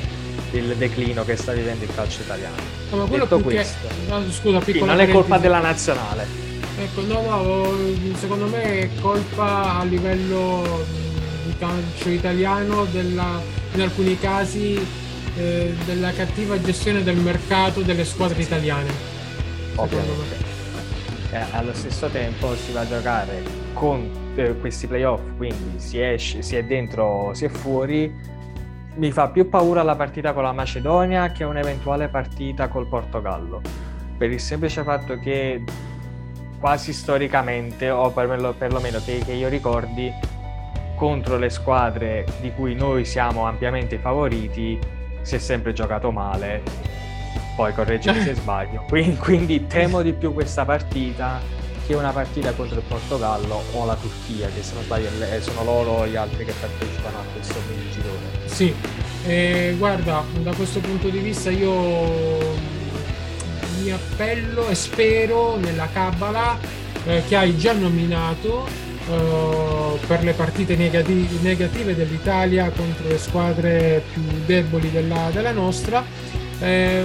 il 0.53 0.77
declino 0.77 1.25
che 1.25 1.37
sta 1.37 1.53
vivendo 1.53 1.85
il 1.85 1.95
calcio 1.95 2.23
italiano. 2.23 2.57
No, 2.91 2.97
ma 2.97 3.05
Detto 3.07 3.39
questo, 3.41 3.89
no, 4.09 4.31
scusa, 4.31 4.61
sì, 4.63 4.83
non 4.83 5.01
è 5.01 5.09
colpa 5.09 5.39
della 5.39 5.61
nazionale. 5.61 6.27
Ecco, 6.79 7.01
no, 7.03 7.21
no, 7.23 8.15
secondo 8.15 8.47
me 8.47 8.81
è 8.81 8.89
colpa 9.01 9.79
a 9.79 9.85
livello 9.85 11.07
calcio 12.09 12.11
italiano 12.11 12.85
della, 12.87 13.41
in 13.75 13.81
alcuni 13.81 14.19
casi 14.19 14.79
eh, 15.37 15.75
della 15.85 16.13
cattiva 16.13 16.61
gestione 16.61 17.03
del 17.03 17.17
mercato 17.17 17.83
delle 17.83 18.05
squadre 18.05 18.43
italiane. 18.43 18.91
Ovviamente. 19.77 20.47
Eh, 21.31 21.45
allo 21.53 21.75
stesso 21.75 22.09
tempo 22.09 22.55
si 22.57 22.73
va 22.73 22.81
a 22.81 22.87
giocare 22.87 23.43
con 23.75 24.11
eh, 24.35 24.59
questi 24.59 24.87
playoff, 24.87 25.21
quindi 25.37 25.79
si, 25.79 26.01
esce, 26.01 26.43
si 26.43 26.57
è 26.57 26.65
dentro, 26.65 27.33
si 27.35 27.45
è 27.45 27.49
fuori 27.49 28.37
mi 28.95 29.13
fa 29.13 29.29
più 29.29 29.49
paura 29.49 29.85
la 29.85 29.95
partita 29.95 30.33
con 30.33 30.43
la 30.43 30.53
Macedonia 30.53 31.31
che 31.31 31.45
un'eventuale 31.45 32.09
partita 32.09 32.67
col 32.67 32.89
Portogallo, 32.89 33.61
per 34.17 34.33
il 34.33 34.41
semplice 34.41 34.83
fatto 34.83 35.21
che 35.21 35.63
quasi 36.59 36.93
storicamente, 36.93 37.91
o 37.91 38.11
perlomeno, 38.11 39.01
che, 39.05 39.23
che 39.25 39.33
io 39.35 39.47
ricordi, 39.47 40.13
contro 40.99 41.39
le 41.39 41.49
squadre 41.49 42.27
di 42.41 42.53
cui 42.53 42.75
noi 42.75 43.05
siamo 43.05 43.47
ampiamente 43.47 43.99
favoriti 43.99 44.79
si 45.23 45.37
è 45.37 45.39
sempre 45.39 45.73
giocato 45.73 46.11
male. 46.11 46.63
Poi 47.55 47.73
correggimi 47.73 48.21
se 48.21 48.35
sbaglio. 48.37 48.85
Quindi, 48.89 49.17
quindi 49.17 49.67
temo 49.69 50.03
di 50.03 50.13
più 50.13 50.35
questa 50.35 50.65
partita 50.65 51.41
che 51.87 51.95
una 51.95 52.11
partita 52.11 52.53
contro 52.53 52.79
il 52.79 52.85
Portogallo 52.87 53.63
o 53.73 53.87
la 53.87 53.95
Turchia, 53.95 54.49
che 54.49 54.63
se 54.63 54.75
non 54.75 54.83
sbaglio 54.83 55.09
sono 55.41 55.65
loro 55.65 56.07
gli 56.07 56.17
altri 56.17 56.45
che 56.45 56.53
partecipano 56.53 57.19
a 57.19 57.23
questo 57.33 57.55
mini 57.71 57.91
girone. 57.91 58.47
Sì, 58.47 58.75
eh, 59.25 59.75
guarda, 59.79 60.25
da 60.43 60.53
questo 60.53 60.81
punto 60.81 61.09
di 61.09 61.19
vista 61.19 61.51
io 61.51 62.67
mi 63.81 63.91
appello 63.91 64.69
e 64.69 64.75
spero 64.75 65.57
nella 65.57 65.89
Kabbalah 65.91 66.59
eh, 67.07 67.23
che 67.27 67.37
hai 67.37 67.57
già 67.57 67.73
nominato 67.73 68.88
eh, 69.11 69.99
per 70.07 70.23
le 70.23 70.33
partite 70.33 70.77
negati- 70.77 71.39
negative 71.43 71.95
dell'Italia 71.95 72.71
contro 72.71 73.09
le 73.09 73.19
squadre 73.19 74.03
più 74.13 74.23
deboli 74.45 74.91
della, 74.91 75.31
della 75.33 75.53
nostra. 75.53 76.05
Eh, 76.61 77.05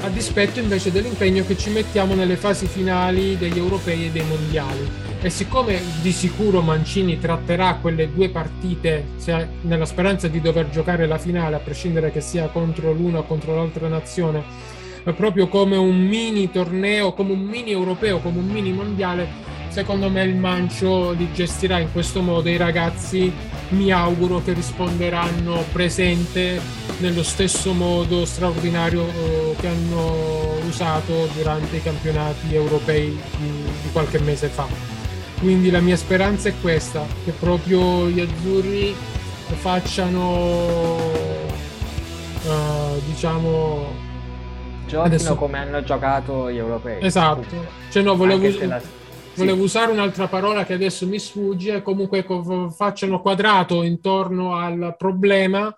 a 0.00 0.08
dispetto 0.08 0.60
invece 0.60 0.92
dell'impegno 0.92 1.44
che 1.44 1.56
ci 1.56 1.70
mettiamo 1.70 2.14
nelle 2.14 2.36
fasi 2.36 2.66
finali 2.66 3.36
degli 3.36 3.58
europei 3.58 4.06
e 4.06 4.10
dei 4.10 4.24
mondiali. 4.24 5.06
E 5.20 5.30
siccome 5.30 5.80
di 6.00 6.12
sicuro 6.12 6.60
Mancini 6.60 7.18
tratterà 7.18 7.78
quelle 7.80 8.12
due 8.12 8.28
partite 8.28 9.04
nella 9.62 9.84
speranza 9.84 10.28
di 10.28 10.40
dover 10.40 10.70
giocare 10.70 11.06
la 11.08 11.18
finale, 11.18 11.56
a 11.56 11.58
prescindere 11.58 12.12
che 12.12 12.20
sia 12.20 12.46
contro 12.46 12.92
l'una 12.92 13.18
o 13.18 13.24
contro 13.24 13.56
l'altra 13.56 13.88
nazione, 13.88 14.44
proprio 15.16 15.48
come 15.48 15.76
un 15.76 15.98
mini 15.98 16.50
torneo, 16.52 17.14
come 17.14 17.32
un 17.32 17.40
mini 17.40 17.72
europeo, 17.72 18.18
come 18.18 18.38
un 18.38 18.46
mini 18.46 18.72
mondiale, 18.72 19.26
secondo 19.68 20.10
me 20.10 20.22
il 20.22 20.34
Mancio 20.34 21.12
li 21.12 21.30
gestirà 21.32 21.78
in 21.78 21.92
questo 21.92 22.20
modo. 22.20 22.48
I 22.48 22.56
ragazzi 22.56 23.32
mi 23.70 23.90
auguro 23.90 24.42
che 24.42 24.52
risponderanno 24.52 25.64
presente 25.72 26.60
nello 26.98 27.22
stesso 27.22 27.72
modo 27.72 28.24
straordinario 28.24 29.06
eh, 29.06 29.54
che 29.58 29.66
hanno 29.68 30.56
usato 30.66 31.28
durante 31.34 31.76
i 31.76 31.82
campionati 31.82 32.54
europei 32.54 33.18
di, 33.36 33.90
qualche 33.92 34.18
mese 34.20 34.48
fa. 34.48 34.66
Quindi 35.40 35.70
la 35.70 35.80
mia 35.80 35.96
speranza 35.96 36.48
è 36.48 36.54
questa, 36.60 37.06
che 37.24 37.30
proprio 37.30 38.08
gli 38.08 38.20
azzurri 38.20 38.94
facciano 39.60 40.96
uh, 42.44 43.00
diciamo 43.06 44.06
giocano 44.86 45.06
adesso... 45.06 45.34
come 45.36 45.58
hanno 45.58 45.82
giocato 45.84 46.50
gli 46.50 46.56
europei. 46.56 47.04
Esatto. 47.04 47.46
Cioè 47.90 48.02
no, 48.02 48.16
volevo, 48.16 48.48
la... 48.66 48.80
volevo 49.38 49.62
usare 49.62 49.92
un'altra 49.92 50.26
parola 50.26 50.64
che 50.64 50.72
adesso 50.72 51.06
mi 51.06 51.20
sfugge, 51.20 51.80
comunque 51.82 52.26
facciano 52.76 53.20
quadrato 53.20 53.84
intorno 53.84 54.56
al 54.56 54.96
problema 54.98 55.72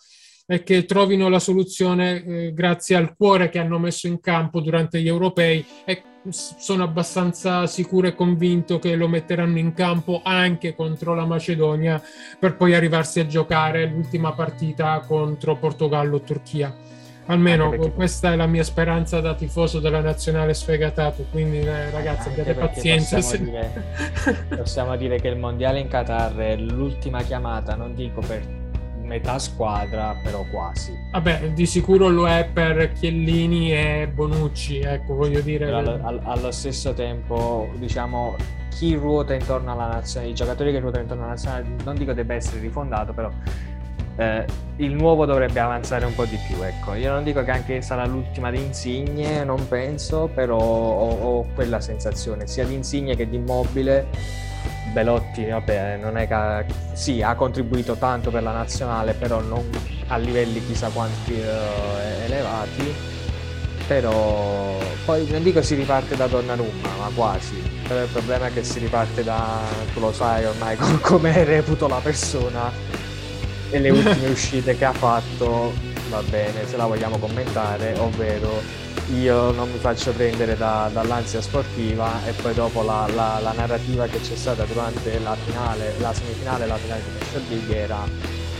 e 0.47 0.63
che 0.63 0.87
trovino 0.87 1.29
la 1.29 1.39
soluzione 1.39 2.25
eh, 2.25 2.53
grazie 2.55 2.97
al 2.97 3.15
cuore 3.15 3.51
che 3.51 3.59
hanno 3.59 3.79
messo 3.79 4.07
in 4.07 4.19
campo 4.19 4.61
durante 4.61 5.01
gli 5.01 5.07
europei 5.07 5.65
e 5.85 6.03
sono 6.31 6.83
abbastanza 6.83 7.67
sicuro 7.67 8.09
e 8.09 8.15
convinto 8.15 8.79
che 8.79 8.95
lo 8.95 9.09
metteranno 9.09 9.59
in 9.59 9.75
campo 9.75 10.23
anche 10.25 10.75
contro 10.75 11.15
la 11.15 11.25
Macedonia 11.25 12.03
per 12.39 12.57
poi 12.57 12.75
arrivarsi 12.75 13.21
a 13.21 13.27
giocare 13.27 13.87
l'ultima 13.87 14.33
partita 14.33 15.01
contro 15.01 15.57
Portogallo 15.57 16.17
o 16.17 16.21
Turchia. 16.23 16.75
Almeno 17.27 17.71
perché... 17.71 17.93
questa 17.93 18.33
è 18.33 18.37
la 18.37 18.47
mia 18.47 18.65
speranza 18.65 19.21
da 19.21 19.35
tifoso 19.35 19.79
della 19.79 20.01
nazionale 20.01 20.55
sfegatato. 20.55 21.27
Quindi, 21.31 21.61
eh, 21.61 21.91
ragazzi, 21.91 22.29
abbiate 22.29 22.55
pazienza. 22.55 23.17
Possiamo, 23.17 23.45
dire, 23.45 23.85
possiamo 24.57 24.97
dire 24.97 25.21
che 25.21 25.29
il 25.29 25.37
mondiale 25.37 25.79
in 25.79 25.89
Qatar 25.89 26.35
è 26.37 26.57
l'ultima 26.57 27.23
chiamata, 27.23 27.75
non 27.77 27.95
dico 27.95 28.21
per 28.21 28.59
metà 29.11 29.41
squadra, 29.41 30.17
però 30.23 30.45
quasi. 30.51 30.93
Vabbè, 31.11 31.51
di 31.51 31.67
sicuro 31.67 32.09
lo 32.09 32.29
è 32.29 32.49
per 32.53 32.93
Chiellini 32.93 33.73
e 33.73 34.09
Bonucci, 34.09 34.79
ecco, 34.81 35.15
voglio 35.15 35.41
dire. 35.41 35.71
Allo, 35.73 36.21
allo, 36.23 36.51
stesso 36.53 36.95
tempo, 36.95 37.69
diciamo, 37.77 38.37
chi 38.71 38.95
ruota 38.95 39.35
intorno 39.35 39.73
alla 39.73 39.89
nazionale, 39.89 40.31
i 40.31 40.35
giocatori 40.35 40.71
che 40.71 40.79
ruotano 40.79 41.03
intorno 41.03 41.25
alla 41.25 41.33
nazionale, 41.33 41.67
non 41.85 41.97
dico 41.97 42.13
debba 42.13 42.35
essere 42.35 42.61
rifondato, 42.61 43.13
però 43.13 43.31
eh, 44.21 44.45
il 44.77 44.93
nuovo 44.93 45.25
dovrebbe 45.25 45.61
avanzare 45.61 46.05
un 46.05 46.15
po' 46.15 46.27
di 46.27 46.39
più, 46.47 46.63
ecco. 46.63 46.95
Io 46.95 47.11
non 47.11 47.25
dico 47.25 47.43
che 47.43 47.51
anche 47.51 47.81
sarà 47.81 48.05
l'ultima 48.05 48.51
di 48.51 48.59
Insigne, 48.59 49.45
non 49.45 49.67
penso, 49.67 50.29
però 50.33 50.59
ho, 50.59 51.39
ho 51.39 51.47
quella 51.55 51.81
sensazione, 51.81 52.47
sia 52.47 52.65
di 52.67 52.75
Insigne 52.75 53.17
che 53.17 53.29
di 53.29 53.37
Immobile 53.37 54.07
Belotti, 54.93 55.47
vabbè, 55.47 55.97
non 55.97 56.19
è 56.19 56.29
che 56.29 56.75
sì, 56.93 57.23
ha 57.23 57.35
contribuito 57.35 57.95
tanto 57.95 58.31
per 58.31 58.43
la 58.43 58.53
nazionale, 58.53 59.15
però 59.15 59.41
non 59.41 59.67
a 60.09 60.17
livelli 60.19 60.65
chissà 60.67 60.89
quanti 60.89 61.33
uh, 61.33 62.25
elevati. 62.25 63.19
Però 63.87 64.79
poi 65.05 65.27
non 65.31 65.43
dico 65.43 65.63
si 65.63 65.75
riparte 65.75 66.15
da 66.15 66.27
Donnarumma, 66.27 66.89
ma 66.99 67.11
quasi. 67.15 67.57
Però 67.89 68.01
il 68.01 68.09
problema 68.09 68.47
è 68.47 68.53
che 68.53 68.63
si 68.63 68.79
riparte 68.79 69.25
da, 69.25 69.59
tu 69.93 70.01
lo 70.01 70.13
sai 70.13 70.45
ormai 70.45 70.77
come 71.01 71.43
reputo 71.43 71.89
la 71.89 72.01
persona 72.01 72.71
e 73.71 73.79
le 73.79 73.91
ultime 73.91 74.29
uscite 74.29 74.77
che 74.77 74.85
ha 74.85 74.93
fatto, 74.93 75.73
va 76.11 76.23
bene, 76.29 76.67
se 76.67 76.77
la 76.77 76.87
vogliamo 76.87 77.19
commentare, 77.19 77.95
ovvero 77.99 78.61
io 79.15 79.51
non 79.53 79.71
mi 79.71 79.79
faccio 79.79 80.13
prendere 80.13 80.57
da, 80.57 80.89
dall'ansia 80.93 81.41
sportiva 81.41 82.25
e 82.27 82.33
poi 82.33 82.55
dopo 82.55 82.83
la, 82.83 83.09
la, 83.15 83.39
la, 83.43 83.53
narrativa 83.53 84.07
che 84.07 84.21
c'è 84.21 84.37
stata 84.37 84.65
durante 84.65 85.19
la 85.21 85.37
finale, 85.45 85.95
la 85.99 86.13
semifinale 86.13 86.65
e 86.65 86.67
la 86.67 86.77
finale 86.77 87.03
di 87.03 87.19
National 87.19 87.49
League 87.49 87.77
era 87.77 88.09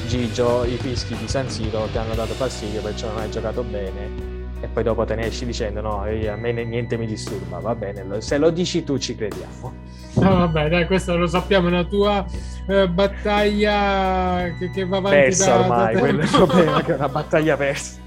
Gigio, 0.07 0.65
i 0.65 0.77
fischi 0.77 1.17
di 1.17 1.29
San 1.29 1.49
Siro 1.49 1.89
ti 1.93 1.99
hanno 1.99 2.15
dato 2.15 2.35
fastidio 2.35 2.81
perciò 2.81 3.09
non 3.09 3.19
hai 3.19 3.31
giocato 3.31 3.63
bene 3.63 4.40
e 4.61 4.67
poi 4.67 4.83
dopo 4.83 5.05
te 5.05 5.15
ne 5.15 5.27
esci 5.27 5.47
dicendo 5.47 5.81
no, 5.81 6.03
a 6.03 6.37
me 6.37 6.53
niente 6.53 6.97
mi 6.97 7.07
disturba, 7.07 7.59
va 7.59 7.75
bene, 7.75 8.21
se 8.21 8.39
lo 8.39 8.51
dici 8.51 8.85
tu 8.85 8.99
ci 8.99 9.17
crediamo. 9.17 9.73
No, 10.15 10.37
vabbè, 10.37 10.69
dai, 10.69 10.87
questo 10.87 11.17
lo 11.17 11.27
sappiamo, 11.27 11.69
è 11.69 11.71
una 11.71 11.85
tua 11.85 12.25
eh, 12.67 12.89
battaglia 12.89 14.55
che, 14.59 14.71
che, 14.71 14.85
va 14.85 14.99
avanti 14.99 15.19
persa 15.19 15.47
da, 15.47 15.61
ormai, 15.61 15.95
da 15.95 16.01
quello 16.01 16.21
è 16.21 16.25
il 16.25 16.31
problema, 16.31 16.83
che 16.83 16.93
è 16.93 16.95
una 16.97 17.09
battaglia 17.09 17.57
persa. 17.57 17.99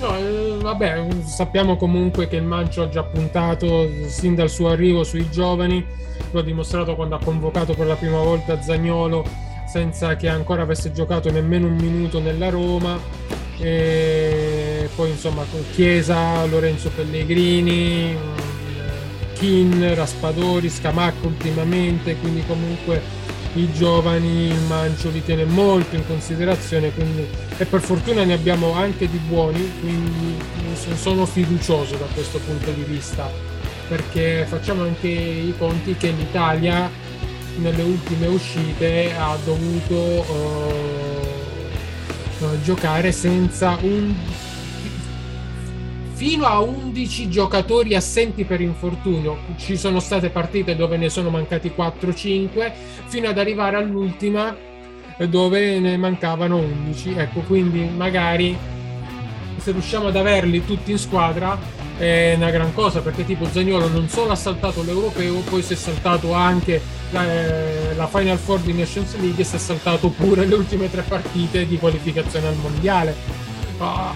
No, 0.00 0.16
eh, 0.16 0.56
vabbè, 0.60 1.06
sappiamo 1.24 1.76
comunque 1.76 2.28
che 2.28 2.36
il 2.36 2.44
Mancio 2.44 2.82
ha 2.82 2.88
già 2.88 3.02
puntato 3.02 3.88
sin 4.06 4.34
dal 4.34 4.48
suo 4.50 4.68
arrivo 4.68 5.02
sui 5.04 5.28
giovani, 5.30 5.84
lo 6.30 6.40
ha 6.40 6.42
dimostrato 6.42 6.94
quando 6.94 7.16
ha 7.16 7.20
convocato 7.22 7.74
per 7.74 7.86
la 7.86 7.96
prima 7.96 8.18
volta 8.18 8.60
Zagnolo 8.60 9.24
senza 9.66 10.16
che 10.16 10.28
ancora 10.28 10.62
avesse 10.62 10.92
giocato 10.92 11.30
nemmeno 11.30 11.66
un 11.66 11.74
minuto 11.74 12.20
nella 12.20 12.48
Roma. 12.48 12.98
E 13.58 14.65
poi 14.94 15.10
insomma 15.10 15.44
con 15.50 15.62
Chiesa, 15.72 16.44
Lorenzo 16.46 16.90
Pellegrini, 16.94 18.16
Kin, 19.34 19.94
Raspadori, 19.94 20.68
Scamacco 20.68 21.26
ultimamente, 21.26 22.16
quindi 22.16 22.44
comunque 22.46 23.24
i 23.54 23.72
giovani 23.72 24.46
il 24.48 24.60
Mancio 24.68 25.10
li 25.10 25.24
tiene 25.24 25.44
molto 25.44 25.96
in 25.96 26.06
considerazione 26.06 26.92
quindi, 26.92 27.26
e 27.56 27.64
per 27.64 27.80
fortuna 27.80 28.22
ne 28.24 28.34
abbiamo 28.34 28.72
anche 28.72 29.08
di 29.08 29.16
buoni 29.16 29.72
quindi 29.80 30.36
sono 30.94 31.24
fiducioso 31.24 31.96
da 31.96 32.04
questo 32.12 32.38
punto 32.38 32.70
di 32.72 32.82
vista 32.82 33.30
perché 33.88 34.44
facciamo 34.46 34.82
anche 34.82 35.08
i 35.08 35.54
conti 35.56 35.96
che 35.96 36.10
l'Italia 36.10 36.90
nelle 37.56 37.82
ultime 37.82 38.26
uscite 38.26 39.14
ha 39.16 39.36
dovuto 39.42 39.94
uh, 42.38 42.60
giocare 42.62 43.12
senza 43.12 43.78
un 43.80 44.14
fino 46.16 46.46
a 46.46 46.60
11 46.60 47.28
giocatori 47.28 47.94
assenti 47.94 48.44
per 48.44 48.62
infortunio. 48.62 49.36
Ci 49.58 49.76
sono 49.76 50.00
state 50.00 50.30
partite 50.30 50.74
dove 50.74 50.96
ne 50.96 51.10
sono 51.10 51.28
mancati 51.28 51.70
4-5, 51.76 52.72
fino 53.04 53.28
ad 53.28 53.38
arrivare 53.38 53.76
all'ultima 53.76 54.56
dove 55.28 55.78
ne 55.78 55.98
mancavano 55.98 56.56
11. 56.56 57.14
Ecco, 57.18 57.40
quindi 57.40 57.84
magari 57.94 58.56
se 59.58 59.72
riusciamo 59.72 60.08
ad 60.08 60.16
averli 60.16 60.64
tutti 60.64 60.90
in 60.90 60.98
squadra 60.98 61.58
è 61.98 62.34
una 62.36 62.50
gran 62.50 62.72
cosa 62.72 63.00
perché 63.00 63.24
tipo 63.24 63.46
Zagnolo 63.46 63.88
non 63.88 64.08
solo 64.08 64.30
ha 64.32 64.36
saltato 64.36 64.82
l'europeo, 64.82 65.40
poi 65.40 65.60
si 65.62 65.74
è 65.74 65.76
saltato 65.76 66.32
anche 66.32 66.80
la, 67.10 67.30
eh, 67.30 67.94
la 67.94 68.06
Final 68.06 68.38
Four 68.38 68.60
di 68.60 68.72
Nations 68.72 69.18
League 69.18 69.42
e 69.42 69.44
si 69.44 69.56
è 69.56 69.58
saltato 69.58 70.08
pure 70.08 70.46
le 70.46 70.54
ultime 70.54 70.90
tre 70.90 71.02
partite 71.02 71.66
di 71.66 71.76
qualificazione 71.78 72.46
al 72.48 72.56
mondiale 72.56 73.44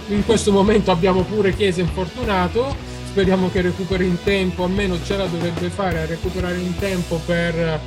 in 0.08 0.24
questo 0.24 0.52
momento 0.52 0.90
abbiamo 0.90 1.22
pure 1.22 1.54
Chiesa 1.54 1.80
infortunato. 1.80 2.74
Speriamo 3.04 3.50
che 3.50 3.60
recuperi 3.60 4.06
in 4.06 4.22
tempo 4.22 4.64
almeno 4.64 5.02
ce 5.02 5.16
la 5.16 5.26
dovrebbe 5.26 5.68
fare 5.68 6.02
a 6.02 6.06
recuperare 6.06 6.58
in 6.58 6.76
tempo 6.76 7.20
per 7.26 7.80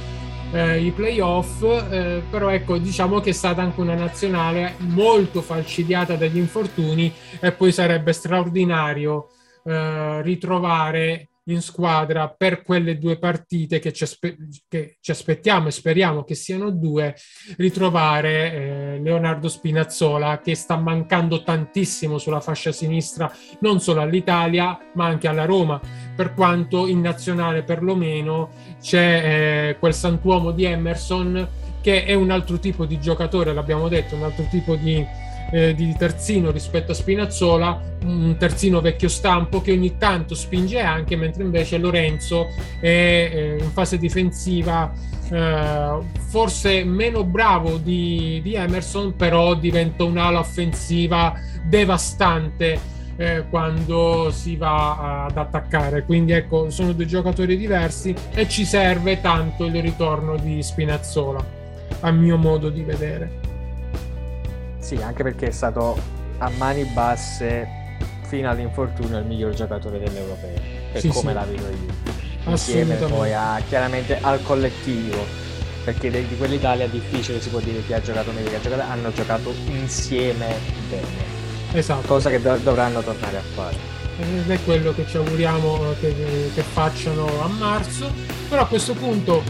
eh, 0.52 0.82
i 0.82 0.92
playoff. 0.92 1.64
Eh, 1.64 2.22
però 2.30 2.50
ecco 2.50 2.78
diciamo 2.78 3.20
che 3.20 3.32
è 3.32 3.34
stata 3.34 3.62
anche 3.62 3.82
una 3.82 3.96
nazionale 3.96 4.76
molto 4.80 5.42
falcidiata 5.42 6.16
dagli 6.16 6.38
infortuni 6.38 7.12
e 7.40 7.52
poi 7.52 7.72
sarebbe 7.72 8.14
straordinario 8.14 9.30
eh, 9.64 10.22
ritrovare 10.22 11.30
in 11.46 11.62
squadra 11.62 12.30
per 12.30 12.62
quelle 12.62 12.98
due 12.98 13.18
partite 13.18 13.80
che 13.80 13.92
ci, 13.92 14.04
aspe- 14.04 14.38
che 14.68 14.98
ci 15.02 15.12
aspettiamo 15.12 15.68
e 15.68 15.72
speriamo 15.72 16.24
che 16.24 16.36
siano 16.36 16.72
due, 16.72 17.16
ritrovare 17.58 18.54
eh, 18.54 19.00
Leonardo 19.02 19.50
Spinazzola 19.50 20.40
che 20.40 20.56
sta 20.56 20.78
mancando 20.78 21.44
tantissimo 21.44 22.18
sulla 22.18 22.40
fascia 22.40 22.72
sinistra, 22.72 23.32
non 23.60 23.82
solo 23.82 24.02
all'Italia 24.02 24.78
ma 24.94 25.06
anche 25.06 25.28
alla 25.28 25.46
Roma, 25.46 25.82
per 26.16 26.34
quanto 26.34 26.88
in 26.88 27.02
nazionale 27.02 27.64
perlomeno 27.64 28.52
c'è 28.82 29.70
eh, 29.70 29.78
quel 29.80 29.94
santuomo 29.94 30.52
di 30.52 30.64
Emerson 30.66 31.48
che 31.82 32.06
è 32.06 32.14
un 32.14 32.32
altro 32.32 32.60
tipo 32.60 32.86
di 32.86 32.98
giocatore, 32.98 33.54
l'abbiamo 33.54 33.90
detto, 33.90 34.16
un 34.16 34.24
altro 34.24 34.48
tipo 34.50 34.76
di 34.76 35.06
eh, 35.54 35.76
di 35.76 35.96
terzino 35.96 36.50
rispetto 36.50 36.92
a 36.92 36.96
Spinazzola, 36.96 37.80
un 38.06 38.36
terzino 38.40 38.82
vecchio 38.82 39.08
stampo 39.08 39.62
che 39.62 39.72
ogni 39.72 39.98
tanto 39.98 40.34
spinge 40.34 40.80
anche, 40.80 41.16
mentre 41.16 41.44
invece 41.44 41.78
Lorenzo 41.78 42.48
è 42.80 42.88
eh, 42.88 43.58
in 43.60 43.70
fase 43.70 44.00
difensiva 44.00 44.92
eh, 45.30 46.00
forse 46.28 46.84
meno 46.84 47.24
bravo 47.24 47.78
di, 47.78 48.40
di, 48.42 48.56
Emerson, 48.56 49.16
però 49.16 49.54
diventa 49.54 50.04
un'ala 50.04 50.40
offensiva 50.40 51.34
devastante. 51.64 52.92
Eh, 53.16 53.44
quando 53.48 54.32
si 54.32 54.56
va 54.56 55.26
ad 55.26 55.38
attaccare 55.38 56.04
quindi 56.04 56.32
ecco 56.32 56.72
sono 56.72 56.94
due 56.94 57.06
giocatori 57.06 57.56
diversi 57.56 58.12
e 58.34 58.50
ci 58.50 58.66
serve 58.66 59.22
tanto 59.22 59.66
il 59.66 59.80
ritorno 59.84 60.36
di 60.36 60.64
Spinazzola 60.64 61.46
a 62.00 62.10
mio 62.10 62.38
modo 62.38 62.70
di 62.70 62.82
vedere 62.82 63.53
sì, 64.84 64.96
anche 64.96 65.24
perché 65.24 65.48
è 65.48 65.52
stato 65.52 65.98
a 66.40 66.50
mani 66.58 66.84
basse 66.84 67.66
fino 68.28 68.50
all'infortunio 68.50 69.18
il 69.18 69.26
miglior 69.26 69.54
giocatore 69.54 69.98
dell'Europeo, 69.98 70.60
per 70.92 71.00
sì, 71.00 71.08
come 71.08 71.30
sì. 71.30 71.34
la 71.34 71.46
vedo 71.46 71.68
io. 71.70 72.52
Insieme 72.52 72.96
poi 72.96 73.34
a, 73.34 73.62
chiaramente 73.66 74.20
al 74.20 74.44
collettivo. 74.44 75.26
perché 75.84 76.10
di, 76.10 76.28
di 76.28 76.38
quell'Italia 76.38 76.88
difficile 76.88 77.42
si 77.42 77.50
può 77.50 77.60
dire 77.60 77.84
chi 77.86 77.94
ha 77.94 78.02
giocato 78.02 78.32
meglio, 78.32 78.50
chi 78.50 78.56
ha 78.56 78.62
giocato, 78.62 78.82
hanno 78.82 79.12
giocato 79.12 79.54
insieme 79.68 80.56
bene. 80.90 81.32
Esatto. 81.74 82.08
Cosa 82.08 82.30
che 82.30 82.42
do- 82.42 82.58
dovranno 82.58 83.02
tornare 83.02 83.38
a 83.38 83.42
fare. 83.42 83.76
Ed 84.20 84.50
è 84.50 84.64
quello 84.64 84.94
che 84.94 85.06
ci 85.08 85.18
auguriamo 85.18 85.96
che, 86.00 86.52
che 86.54 86.62
facciano 86.62 87.42
a 87.42 87.48
marzo. 87.48 88.12
Però 88.48 88.62
a 88.62 88.68
questo 88.68 88.94
punto, 88.94 89.44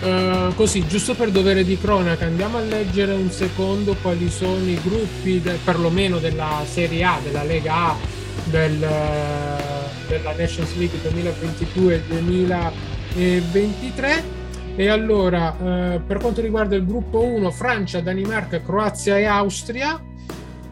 eh, 0.00 0.52
così, 0.54 0.86
giusto 0.86 1.14
per 1.14 1.30
dovere 1.30 1.64
di 1.64 1.78
cronaca, 1.78 2.26
andiamo 2.26 2.58
a 2.58 2.60
leggere 2.60 3.12
un 3.14 3.30
secondo 3.30 3.96
quali 4.00 4.30
sono 4.30 4.64
i 4.64 4.78
gruppi, 4.82 5.40
de, 5.40 5.58
perlomeno 5.62 6.18
della 6.18 6.62
Serie 6.68 7.04
A, 7.04 7.18
della 7.22 7.42
Lega 7.42 7.74
A, 7.74 7.96
del, 8.44 8.78
della 10.06 10.34
Nations 10.36 10.76
League 10.76 10.98
2022-2023 13.14 14.36
e 14.78 14.88
allora, 14.88 15.56
eh, 15.94 15.98
per 15.98 16.18
quanto 16.18 16.40
riguarda 16.40 16.76
il 16.76 16.86
gruppo 16.86 17.24
1, 17.24 17.50
Francia, 17.50 18.00
Danimarca, 18.00 18.62
Croazia 18.62 19.18
e 19.18 19.24
Austria. 19.24 20.00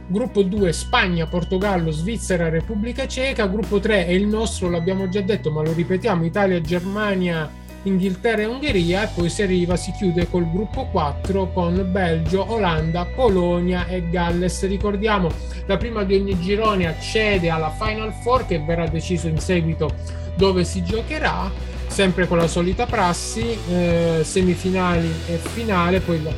Gruppo 0.07 0.43
2, 0.45 0.73
Spagna, 0.73 1.27
Portogallo, 1.27 1.91
Svizzera, 1.91 2.49
Repubblica 2.49 3.09
Ceca. 3.09 3.49
Gruppo 3.49 3.81
3 3.81 4.07
è 4.07 4.13
il 4.13 4.29
nostro, 4.29 4.71
l'abbiamo 4.71 5.09
già 5.09 5.21
detto, 5.23 5.51
ma 5.51 5.61
lo 5.63 5.73
ripetiamo, 5.73 6.25
Italia, 6.25 6.61
Germania, 6.61 7.51
Inghilterra 7.87 8.43
e 8.43 8.47
Ungheria. 8.47 9.05
E 9.05 9.09
poi 9.15 9.29
si 9.29 9.43
arriva, 9.43 9.77
si 9.77 9.93
chiude 9.93 10.29
col 10.29 10.51
gruppo 10.51 10.87
4 10.87 11.53
con 11.53 11.89
Belgio, 11.91 12.53
Olanda, 12.53 13.05
Polonia 13.07 13.87
e 13.87 14.09
Galles. 14.11 14.67
Ricordiamo, 14.67 15.31
la 15.67 15.77
prima 15.77 16.05
di 16.05 16.15
ogni 16.15 16.39
girone 16.41 16.87
accede 16.87 17.51
alla 17.51 17.71
Final 17.71 18.13
Four 18.23 18.47
che 18.47 18.59
verrà 18.59 18.87
deciso 18.87 19.29
in 19.29 19.39
seguito 19.39 19.95
dove 20.37 20.65
si 20.65 20.85
giocherà 20.85 21.51
sempre 21.89 22.27
con 22.27 22.37
la 22.37 22.47
solita 22.47 22.85
prassi, 22.85 23.57
eh, 23.71 24.21
semifinali 24.23 25.11
e 25.27 25.37
finale, 25.37 26.01
poi 26.01 26.23
la, 26.23 26.33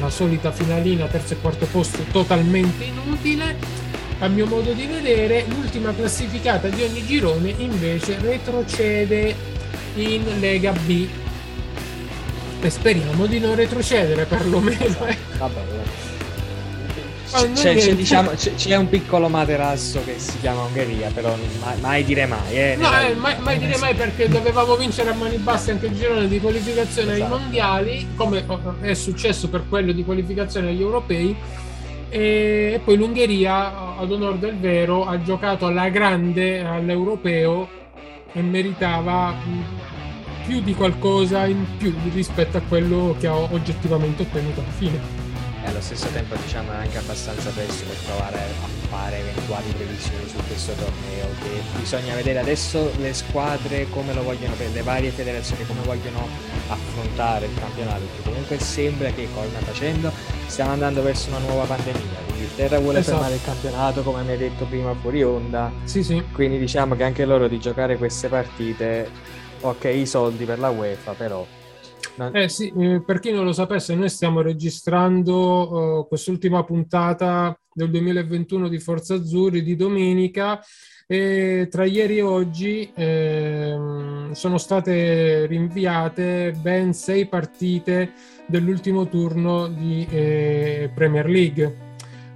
la, 0.00 0.10
solita 0.10 0.52
finalina, 0.52 1.06
terzo 1.06 1.34
e 1.34 1.40
quarto 1.40 1.66
posto 1.66 2.02
totalmente 2.10 2.84
inutile. 2.84 3.56
A 4.20 4.28
mio 4.28 4.46
modo 4.46 4.72
di 4.72 4.86
vedere, 4.86 5.44
l'ultima 5.48 5.94
classificata 5.94 6.68
di 6.68 6.82
ogni 6.82 7.04
girone 7.04 7.54
invece 7.56 8.18
retrocede 8.20 9.57
in 10.00 10.40
Lega 10.40 10.72
B. 10.72 11.08
E 12.60 12.70
speriamo 12.70 13.26
di 13.26 13.38
non 13.38 13.54
retrocedere 13.54 14.24
perlomeno. 14.24 14.96
Vabbè, 14.98 15.16
vabbè 15.38 16.06
c'è, 17.30 17.74
c'è, 17.74 17.94
diciamo, 17.94 18.30
c'è, 18.30 18.54
c'è, 18.54 18.74
un 18.76 18.88
piccolo 18.88 19.28
materasso 19.28 20.02
che 20.02 20.18
si 20.18 20.38
chiama 20.40 20.62
Ungheria, 20.62 21.10
però 21.12 21.36
mai, 21.60 21.78
mai 21.80 22.04
dire 22.04 22.24
mai. 22.26 22.56
Eh, 22.58 22.76
no, 22.76 22.88
eh, 23.00 23.14
mai, 23.14 23.38
mai, 23.40 23.58
dire 23.58 23.76
mai 23.76 23.94
perché 23.94 24.28
dovevamo 24.28 24.76
vincere 24.76 25.10
a 25.10 25.14
mani 25.14 25.36
basse 25.36 25.72
anche 25.72 25.86
il 25.86 25.94
girone 25.94 26.26
di 26.26 26.40
qualificazione 26.40 27.14
esatto. 27.14 27.34
ai 27.34 27.40
mondiali, 27.40 28.08
come 28.16 28.44
è 28.80 28.94
successo 28.94 29.48
per 29.48 29.64
quello 29.68 29.92
di 29.92 30.04
qualificazione 30.04 30.70
agli 30.70 30.80
europei. 30.80 31.36
E 32.10 32.80
poi 32.82 32.96
l'Ungheria, 32.96 33.98
ad 33.98 34.10
onore 34.10 34.38
del 34.38 34.56
vero, 34.56 35.04
ha 35.04 35.20
giocato 35.22 35.66
alla 35.66 35.90
grande 35.90 36.64
all'europeo 36.64 37.68
e 38.32 38.42
meritava 38.42 39.34
più 40.46 40.60
di 40.60 40.74
qualcosa 40.74 41.46
in 41.46 41.76
più 41.76 41.94
rispetto 42.12 42.56
a 42.56 42.60
quello 42.60 43.14
che 43.18 43.26
ha 43.26 43.34
oggettivamente 43.36 44.22
ottenuto 44.22 44.60
alla 44.60 44.70
fine. 44.70 45.26
E 45.62 45.68
allo 45.68 45.80
stesso 45.80 46.06
tempo 46.08 46.34
diciamo 46.36 46.72
è 46.72 46.76
anche 46.76 46.98
abbastanza 46.98 47.50
presto 47.50 47.84
per 47.84 47.96
provare 48.06 48.38
a 48.38 48.88
fare 48.88 49.18
eventuali 49.18 49.70
previsioni 49.72 50.26
su 50.26 50.36
questo 50.46 50.72
torneo 50.72 51.26
che 51.42 51.78
bisogna 51.78 52.14
vedere 52.14 52.38
adesso 52.38 52.90
le 52.98 53.12
squadre 53.12 53.88
come 53.90 54.14
lo 54.14 54.22
vogliono 54.22 54.54
le 54.56 54.82
varie 54.82 55.10
federazioni 55.10 55.66
come 55.66 55.80
vogliono 55.82 56.26
affrontare 56.68 57.46
il 57.46 57.54
campionato 57.58 58.04
perché 58.04 58.22
comunque 58.30 58.58
sembra 58.60 59.10
che 59.10 59.28
come 59.34 59.48
facendo? 59.48 60.10
Stiamo 60.46 60.72
andando 60.72 61.02
verso 61.02 61.28
una 61.28 61.38
nuova 61.38 61.64
pandemia 61.64 62.27
l'Inghilterra 62.48 62.78
vuole 62.78 62.98
esatto. 63.00 63.16
fermare 63.18 63.34
il 63.34 63.44
campionato 63.44 64.02
come 64.02 64.22
mi 64.22 64.30
hai 64.30 64.38
detto 64.38 64.64
prima 64.64 64.94
fuori 64.94 65.22
onda 65.22 65.70
sì, 65.84 66.02
sì. 66.02 66.22
quindi 66.32 66.58
diciamo 66.58 66.96
che 66.96 67.04
anche 67.04 67.24
loro 67.24 67.46
di 67.46 67.58
giocare 67.58 67.96
queste 67.96 68.28
partite 68.28 69.08
ok 69.60 69.84
i 69.84 70.06
soldi 70.06 70.44
per 70.44 70.58
la 70.58 70.70
UEFA 70.70 71.12
però 71.12 71.46
eh 72.32 72.48
sì, 72.48 72.72
eh, 72.76 73.00
per 73.04 73.20
chi 73.20 73.30
non 73.30 73.44
lo 73.44 73.52
sapesse, 73.52 73.94
noi 73.94 74.08
stiamo 74.08 74.40
registrando 74.40 76.00
uh, 76.00 76.08
quest'ultima 76.08 76.64
puntata 76.64 77.56
del 77.72 77.90
2021 77.90 78.66
di 78.66 78.80
Forza 78.80 79.14
Azzurri 79.14 79.62
di 79.62 79.76
domenica 79.76 80.60
e 81.06 81.68
tra 81.70 81.84
ieri 81.84 82.18
e 82.18 82.22
oggi 82.22 82.90
eh, 82.92 84.28
sono 84.32 84.58
state 84.58 85.46
rinviate 85.46 86.52
ben 86.60 86.92
sei 86.92 87.28
partite 87.28 88.12
dell'ultimo 88.48 89.06
turno 89.06 89.68
di 89.68 90.04
eh, 90.10 90.90
Premier 90.92 91.28
League. 91.28 91.87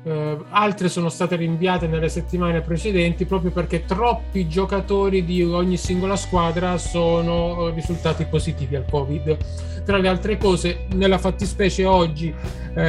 Uh, 0.05 0.45
altre 0.49 0.89
sono 0.89 1.09
state 1.09 1.37
rinviate 1.37 1.87
nelle 1.87 2.09
settimane 2.09 2.61
precedenti 2.61 3.25
proprio 3.25 3.53
perché 3.53 3.85
troppi 3.85 4.49
giocatori 4.49 5.25
di 5.25 5.45
ogni 5.45 5.77
singola 5.77 6.17
squadra 6.17 6.77
sono 6.77 7.67
uh, 7.67 7.73
risultati 7.73 8.25
positivi 8.25 8.75
al 8.75 8.85
Covid. 8.91 9.37
Tra 9.85 9.99
le 9.99 10.09
altre 10.09 10.39
cose, 10.39 10.87
nella 10.95 11.19
fattispecie 11.19 11.85
oggi 11.85 12.35
uh, 12.35 12.81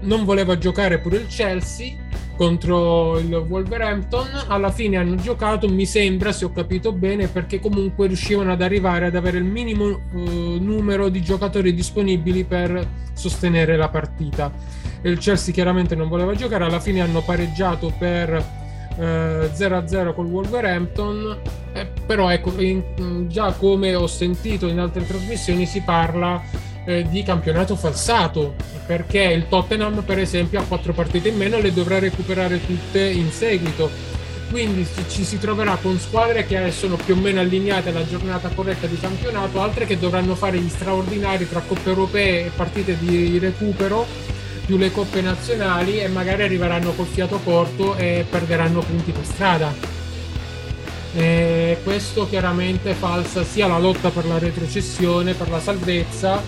non 0.00 0.24
voleva 0.24 0.58
giocare 0.58 0.98
pure 0.98 1.18
il 1.18 1.28
Chelsea 1.28 1.94
contro 2.36 3.20
il 3.20 3.32
Wolverhampton. 3.32 4.26
Alla 4.48 4.72
fine 4.72 4.96
hanno 4.96 5.14
giocato, 5.14 5.68
mi 5.68 5.86
sembra, 5.86 6.32
se 6.32 6.46
ho 6.46 6.50
capito 6.50 6.92
bene, 6.92 7.28
perché 7.28 7.60
comunque 7.60 8.08
riuscivano 8.08 8.50
ad 8.50 8.60
arrivare 8.60 9.06
ad 9.06 9.14
avere 9.14 9.38
il 9.38 9.44
minimo 9.44 10.00
numero 10.10 11.08
di 11.08 11.22
giocatori 11.22 11.72
disponibili 11.72 12.44
per 12.44 12.86
sostenere 13.14 13.76
la 13.76 13.88
partita 13.88 14.84
il 15.02 15.18
Chelsea 15.18 15.52
chiaramente 15.52 15.94
non 15.94 16.08
voleva 16.08 16.34
giocare, 16.34 16.64
alla 16.64 16.80
fine 16.80 17.00
hanno 17.00 17.22
pareggiato 17.22 17.92
per 17.96 18.64
eh, 18.98 19.50
0-0 19.52 20.14
col 20.14 20.26
Wolverhampton, 20.26 21.38
eh, 21.72 21.86
però 22.06 22.30
ecco, 22.30 22.58
in, 22.60 23.26
già 23.28 23.52
come 23.52 23.94
ho 23.94 24.06
sentito 24.06 24.66
in 24.66 24.78
altre 24.78 25.06
trasmissioni 25.06 25.66
si 25.66 25.82
parla 25.82 26.42
eh, 26.84 27.06
di 27.08 27.22
campionato 27.22 27.76
falsato, 27.76 28.54
perché 28.86 29.22
il 29.22 29.48
Tottenham 29.48 30.02
per 30.02 30.18
esempio 30.18 30.60
ha 30.60 30.64
quattro 30.64 30.92
partite 30.92 31.28
in 31.28 31.36
meno 31.36 31.56
e 31.56 31.62
le 31.62 31.72
dovrà 31.72 31.98
recuperare 31.98 32.64
tutte 32.64 33.04
in 33.04 33.30
seguito. 33.30 34.14
Quindi 34.48 34.86
ci 35.08 35.24
si 35.24 35.40
troverà 35.40 35.76
con 35.82 35.98
squadre 35.98 36.46
che 36.46 36.70
sono 36.70 36.94
più 36.94 37.14
o 37.14 37.16
meno 37.16 37.40
allineate 37.40 37.88
alla 37.88 38.06
giornata 38.06 38.48
corretta 38.50 38.86
di 38.86 38.96
campionato, 38.96 39.60
altre 39.60 39.86
che 39.86 39.98
dovranno 39.98 40.36
fare 40.36 40.58
gli 40.58 40.68
straordinari 40.68 41.48
tra 41.48 41.60
coppe 41.66 41.88
europee 41.88 42.46
e 42.46 42.50
partite 42.54 42.96
di 42.96 43.40
recupero 43.40 44.06
più 44.66 44.76
le 44.76 44.90
coppe 44.90 45.22
nazionali 45.22 46.00
e 46.00 46.08
magari 46.08 46.42
arriveranno 46.42 46.92
col 46.92 47.06
fiato 47.06 47.38
corto 47.42 47.94
e 47.96 48.26
perderanno 48.28 48.80
punti 48.80 49.12
per 49.12 49.24
strada. 49.24 49.72
E 51.14 51.78
questo 51.82 52.28
chiaramente 52.28 52.92
falsa 52.92 53.44
sia 53.44 53.68
la 53.68 53.78
lotta 53.78 54.10
per 54.10 54.26
la 54.26 54.38
retrocessione, 54.38 55.32
per 55.34 55.48
la 55.48 55.60
salvezza, 55.60 56.42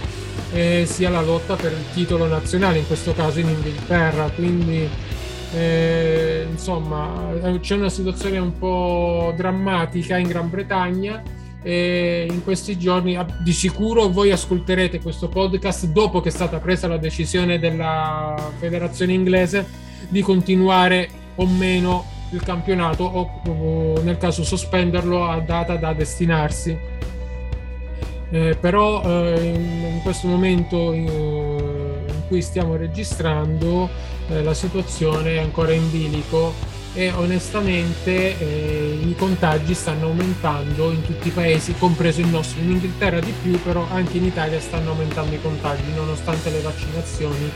eh, 0.52 0.84
sia 0.86 1.08
la 1.08 1.22
lotta 1.22 1.54
per 1.54 1.72
il 1.72 1.84
titolo 1.94 2.26
nazionale, 2.26 2.78
in 2.78 2.86
questo 2.86 3.14
caso 3.14 3.38
in 3.38 3.48
Inghilterra. 3.48 4.28
Quindi 4.34 4.88
eh, 5.54 6.46
insomma 6.50 7.32
c'è 7.60 7.76
una 7.76 7.88
situazione 7.88 8.38
un 8.38 8.58
po' 8.58 9.32
drammatica 9.36 10.18
in 10.18 10.28
Gran 10.28 10.50
Bretagna 10.50 11.22
e 11.62 12.26
in 12.30 12.44
questi 12.44 12.78
giorni 12.78 13.18
di 13.42 13.52
sicuro 13.52 14.08
voi 14.08 14.30
ascolterete 14.30 15.00
questo 15.00 15.28
podcast 15.28 15.86
dopo 15.86 16.20
che 16.20 16.28
è 16.28 16.32
stata 16.32 16.58
presa 16.58 16.86
la 16.86 16.98
decisione 16.98 17.58
della 17.58 18.52
federazione 18.58 19.12
inglese 19.12 19.66
di 20.08 20.22
continuare 20.22 21.08
o 21.36 21.46
meno 21.46 22.16
il 22.30 22.42
campionato 22.42 23.04
o, 23.04 23.40
o 23.46 24.02
nel 24.02 24.18
caso 24.18 24.44
sospenderlo 24.44 25.28
a 25.28 25.40
data 25.40 25.76
da 25.76 25.92
destinarsi. 25.92 26.96
Eh, 28.30 28.56
però 28.60 29.02
eh, 29.02 29.54
in, 29.54 30.00
questo 30.02 30.28
momento 30.28 30.92
in, 30.92 31.06
in 31.08 32.22
cui 32.28 32.42
stiamo 32.42 32.76
registrando 32.76 33.88
eh, 34.28 34.42
la 34.42 34.52
situazione 34.52 35.36
è 35.36 35.38
ancora 35.38 35.72
in 35.72 35.90
bilico 35.90 36.52
e 36.94 37.10
onestamente 37.12 38.38
eh, 38.38 38.98
i 39.06 39.14
contagi 39.16 39.74
stanno 39.74 40.06
aumentando 40.06 40.90
in 40.90 41.02
tutti 41.02 41.28
i 41.28 41.30
paesi, 41.30 41.74
compreso 41.78 42.20
il 42.20 42.28
nostro. 42.28 42.60
In 42.60 42.70
Inghilterra 42.70 43.20
di 43.20 43.32
più, 43.42 43.60
però 43.62 43.86
anche 43.90 44.16
in 44.16 44.24
Italia 44.24 44.58
stanno 44.60 44.90
aumentando 44.90 45.34
i 45.34 45.40
contagi 45.40 45.92
nonostante 45.94 46.50
le 46.50 46.60
vaccinazioni. 46.60 47.50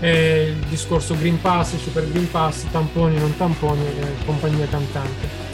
Eh, 0.00 0.54
il 0.56 0.66
discorso 0.68 1.16
Green 1.16 1.40
Pass, 1.40 1.76
Super 1.76 2.08
Green 2.08 2.30
Pass, 2.30 2.66
tamponi, 2.70 3.18
non 3.18 3.36
tamponi, 3.36 3.84
eh, 3.84 4.24
compagnia 4.24 4.66
cantante. 4.68 5.46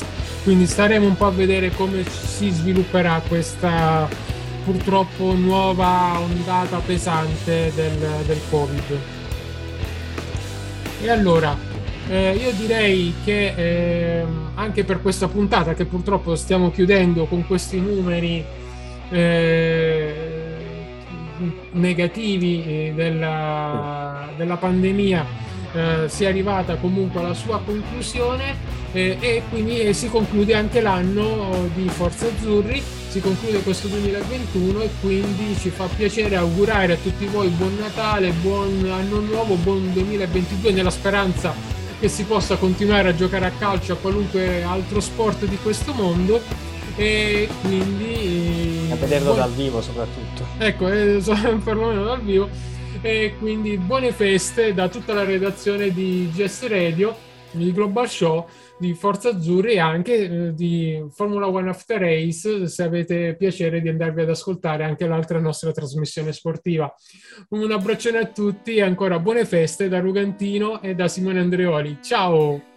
Quindi 0.42 0.66
staremo 0.66 1.06
un 1.06 1.16
po' 1.16 1.26
a 1.26 1.30
vedere 1.30 1.70
come 1.70 2.04
si 2.04 2.50
svilupperà 2.50 3.22
questa 3.26 4.06
purtroppo 4.64 5.32
nuova 5.32 6.18
ondata 6.18 6.78
pesante 6.78 7.72
del, 7.74 7.98
del 8.26 8.40
Covid. 8.50 8.98
E 11.02 11.10
allora, 11.10 11.56
eh, 12.08 12.34
io 12.34 12.52
direi 12.52 13.14
che 13.24 13.54
eh, 13.56 14.24
anche 14.54 14.84
per 14.84 15.00
questa 15.00 15.28
puntata, 15.28 15.74
che 15.74 15.86
purtroppo 15.86 16.36
stiamo 16.36 16.70
chiudendo 16.70 17.24
con 17.26 17.46
questi 17.46 17.80
numeri 17.80 18.44
eh, 19.10 20.14
negativi 21.72 22.64
eh, 22.64 22.92
della, 22.94 24.28
della 24.36 24.56
pandemia 24.56 25.26
eh, 25.72 26.08
sia 26.08 26.28
arrivata 26.28 26.76
comunque 26.76 27.20
alla 27.20 27.34
sua 27.34 27.60
conclusione 27.64 28.54
eh, 28.92 29.16
e 29.18 29.42
quindi 29.50 29.92
si 29.92 30.08
conclude 30.08 30.54
anche 30.54 30.80
l'anno 30.80 31.68
di 31.74 31.88
Forza 31.88 32.26
Azzurri, 32.26 32.80
si 33.08 33.20
conclude 33.20 33.62
questo 33.62 33.88
2021 33.88 34.82
e 34.82 34.90
quindi 35.00 35.56
ci 35.58 35.70
fa 35.70 35.86
piacere 35.86 36.36
augurare 36.36 36.92
a 36.92 36.96
tutti 36.96 37.26
voi 37.26 37.48
buon 37.48 37.76
Natale, 37.78 38.30
buon 38.30 38.88
anno 38.90 39.20
nuovo, 39.20 39.54
buon 39.56 39.92
2022 39.92 40.70
nella 40.70 40.90
speranza 40.90 41.74
che 42.04 42.10
si 42.10 42.24
possa 42.24 42.56
continuare 42.56 43.08
a 43.08 43.14
giocare 43.14 43.46
a 43.46 43.50
calcio 43.50 43.94
a 43.94 43.96
qualunque 43.96 44.62
altro 44.62 45.00
sport 45.00 45.46
di 45.46 45.56
questo 45.56 45.94
mondo 45.94 46.38
e 46.96 47.48
quindi 47.62 48.88
a 48.90 48.96
vederlo 48.96 49.32
buon... 49.32 49.38
dal 49.38 49.52
vivo 49.52 49.80
soprattutto. 49.80 50.44
Ecco 50.58 50.92
eh, 50.92 51.22
perlomeno 51.64 52.04
dal 52.04 52.20
vivo 52.20 52.50
e 53.00 53.36
quindi 53.38 53.78
buone 53.78 54.12
feste 54.12 54.74
da 54.74 54.88
tutta 54.88 55.14
la 55.14 55.24
redazione 55.24 55.94
di 55.94 56.30
GS 56.30 56.68
Radio 56.68 57.16
di 57.52 57.72
Global 57.72 58.06
Show 58.06 58.48
di 58.78 58.94
Forza 58.94 59.30
Azzurri 59.30 59.74
e 59.74 59.78
anche 59.78 60.14
eh, 60.14 60.54
di 60.54 61.04
Formula 61.12 61.48
One 61.48 61.70
After 61.70 62.00
Race 62.00 62.66
se 62.66 62.82
avete 62.82 63.36
piacere 63.36 63.80
di 63.80 63.88
andarvi 63.88 64.22
ad 64.22 64.30
ascoltare 64.30 64.84
anche 64.84 65.06
l'altra 65.06 65.38
nostra 65.40 65.72
trasmissione 65.72 66.32
sportiva. 66.32 66.92
Un 67.50 67.70
abbraccione 67.70 68.18
a 68.18 68.26
tutti 68.26 68.76
e 68.76 68.82
ancora 68.82 69.18
buone 69.18 69.44
feste 69.44 69.88
da 69.88 70.00
Rugantino 70.00 70.82
e 70.82 70.94
da 70.94 71.08
Simone 71.08 71.40
Andreoli. 71.40 71.98
Ciao! 72.02 72.73